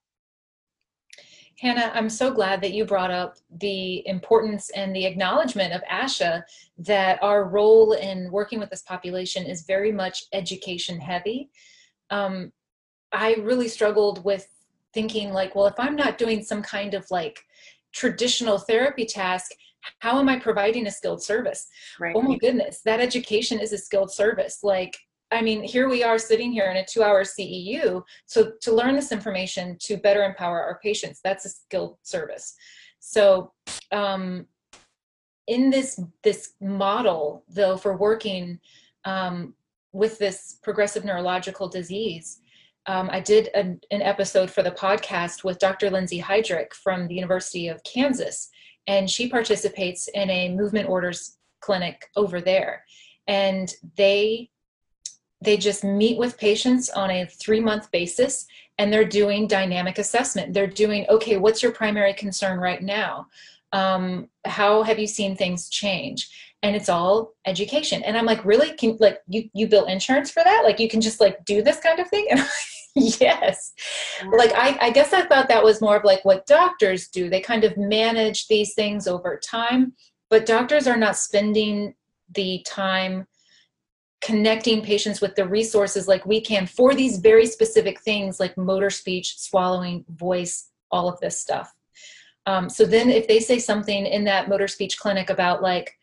[1.59, 6.42] Hannah, I'm so glad that you brought up the importance and the acknowledgement of ASHA
[6.78, 11.51] that our role in working with this population is very much education heavy.
[12.11, 12.53] Um,
[13.11, 14.47] I really struggled with
[14.92, 17.40] thinking, like, well, if I'm not doing some kind of like
[17.92, 19.53] traditional therapy task,
[20.01, 21.68] how am I providing a skilled service?
[21.99, 22.14] Right.
[22.14, 24.59] Oh my goodness, that education is a skilled service.
[24.62, 24.99] Like,
[25.33, 28.03] I mean, here we are sitting here in a two hour CEU.
[28.27, 32.55] So to learn this information to better empower our patients, that's a skilled service.
[33.01, 33.53] So
[33.93, 34.47] um,
[35.47, 38.61] in this this model, though, for working
[39.05, 39.55] um,
[39.93, 42.41] with this progressive neurological disease,
[42.87, 45.91] um, I did an episode for the podcast with Dr.
[45.91, 48.49] Lindsay Heydrich from the University of Kansas,
[48.87, 52.85] and she participates in a movement orders clinic over there.
[53.27, 54.51] And they
[55.41, 58.47] they just meet with patients on a three month basis
[58.78, 60.53] and they're doing dynamic assessment.
[60.53, 63.26] They're doing, okay, what's your primary concern right now?
[63.72, 66.30] Um, how have you seen things change?
[66.62, 68.03] And it's all education.
[68.03, 68.72] And I'm like, really?
[68.72, 70.62] Can like you you bill insurance for that?
[70.64, 72.26] Like you can just like do this kind of thing?
[72.97, 73.74] And yes.
[74.39, 77.28] Like I, I guess I thought that was more of like what doctors do.
[77.28, 79.93] They kind of manage these things over time,
[80.30, 81.95] but doctors are not spending
[82.34, 83.26] the time
[84.21, 88.91] connecting patients with the resources like we can for these very specific things like motor
[88.91, 91.73] speech, swallowing, voice, all of this stuff.
[92.47, 95.99] Um, so then if they say something in that motor speech clinic about like,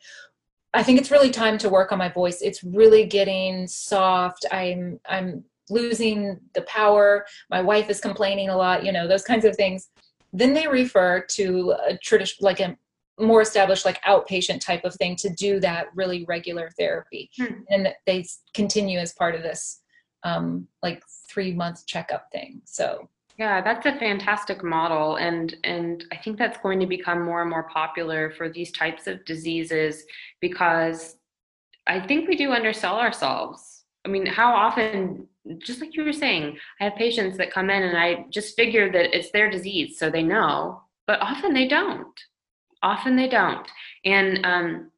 [0.74, 2.41] I think it's really time to work on my voice.
[2.41, 4.45] It's really getting soft.
[4.51, 7.26] I'm I'm losing the power.
[7.49, 9.89] My wife is complaining a lot, you know, those kinds of things.
[10.34, 12.76] Then they refer to a tradition like a
[13.20, 17.30] more established like outpatient type of thing to do that really regular therapy.
[17.38, 17.61] Hmm.
[17.70, 19.82] and they continue as part of this
[20.24, 23.09] um, like three month checkup thing so.
[23.38, 27.49] Yeah that's a fantastic model and and i think that's going to become more and
[27.49, 30.03] more popular for these types of diseases
[30.39, 31.18] because
[31.88, 33.86] i think we do undersell ourselves.
[34.05, 37.84] I mean how often just like you were saying i have patients that come in
[37.84, 42.20] and i just figure that it's their disease so they know but often they don't
[42.84, 43.67] often they don't.
[44.05, 44.91] And um,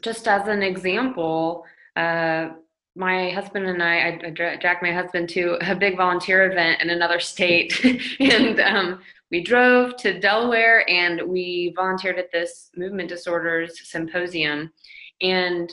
[0.00, 1.64] just as an example,
[1.96, 2.50] uh,
[2.96, 7.18] my husband and I, I, dragged my husband to a big volunteer event in another
[7.18, 7.84] state,
[8.20, 9.00] and um,
[9.32, 14.72] we drove to Delaware and we volunteered at this movement disorders symposium.
[15.20, 15.72] And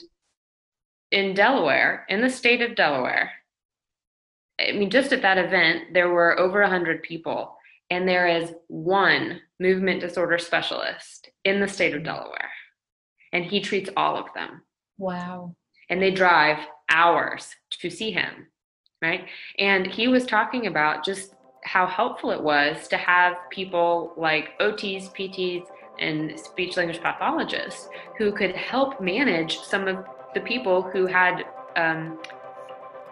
[1.11, 3.31] in Delaware, in the state of Delaware,
[4.59, 7.55] I mean, just at that event, there were over 100 people,
[7.89, 12.49] and there is one movement disorder specialist in the state of Delaware.
[13.33, 14.61] And he treats all of them.
[14.97, 15.55] Wow.
[15.89, 16.57] And they drive
[16.89, 17.47] hours
[17.81, 18.47] to see him,
[19.01, 19.25] right?
[19.57, 25.13] And he was talking about just how helpful it was to have people like OTs,
[25.15, 25.65] PTs,
[25.99, 27.87] and speech language pathologists
[28.17, 31.43] who could help manage some of the people who had
[31.75, 32.19] um,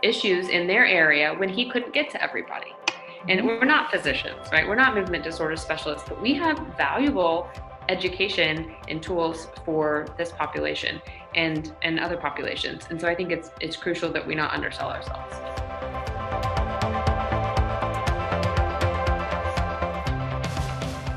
[0.02, 2.74] issues in their area when he couldn't get to everybody.
[3.28, 3.48] And mm-hmm.
[3.48, 4.68] we're not physicians, right?
[4.68, 7.50] We're not movement disorder specialists, but we have valuable
[7.90, 11.02] education and tools for this population
[11.36, 12.88] and and other populations.
[12.90, 15.36] And so I think it's it's crucial that we not undersell ourselves.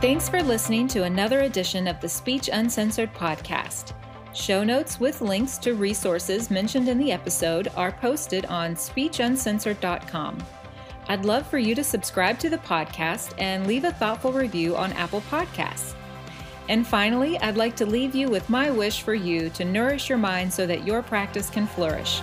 [0.01, 3.93] Thanks for listening to another edition of the Speech Uncensored podcast.
[4.35, 10.43] Show notes with links to resources mentioned in the episode are posted on speechuncensored.com.
[11.09, 14.93] I'd love for you to subscribe to the podcast and leave a thoughtful review on
[14.95, 15.95] Apple Podcasts.
[16.69, 20.19] And finally, I'd like to leave you with my wish for you to nourish your
[20.19, 22.21] mind so that your practice can flourish.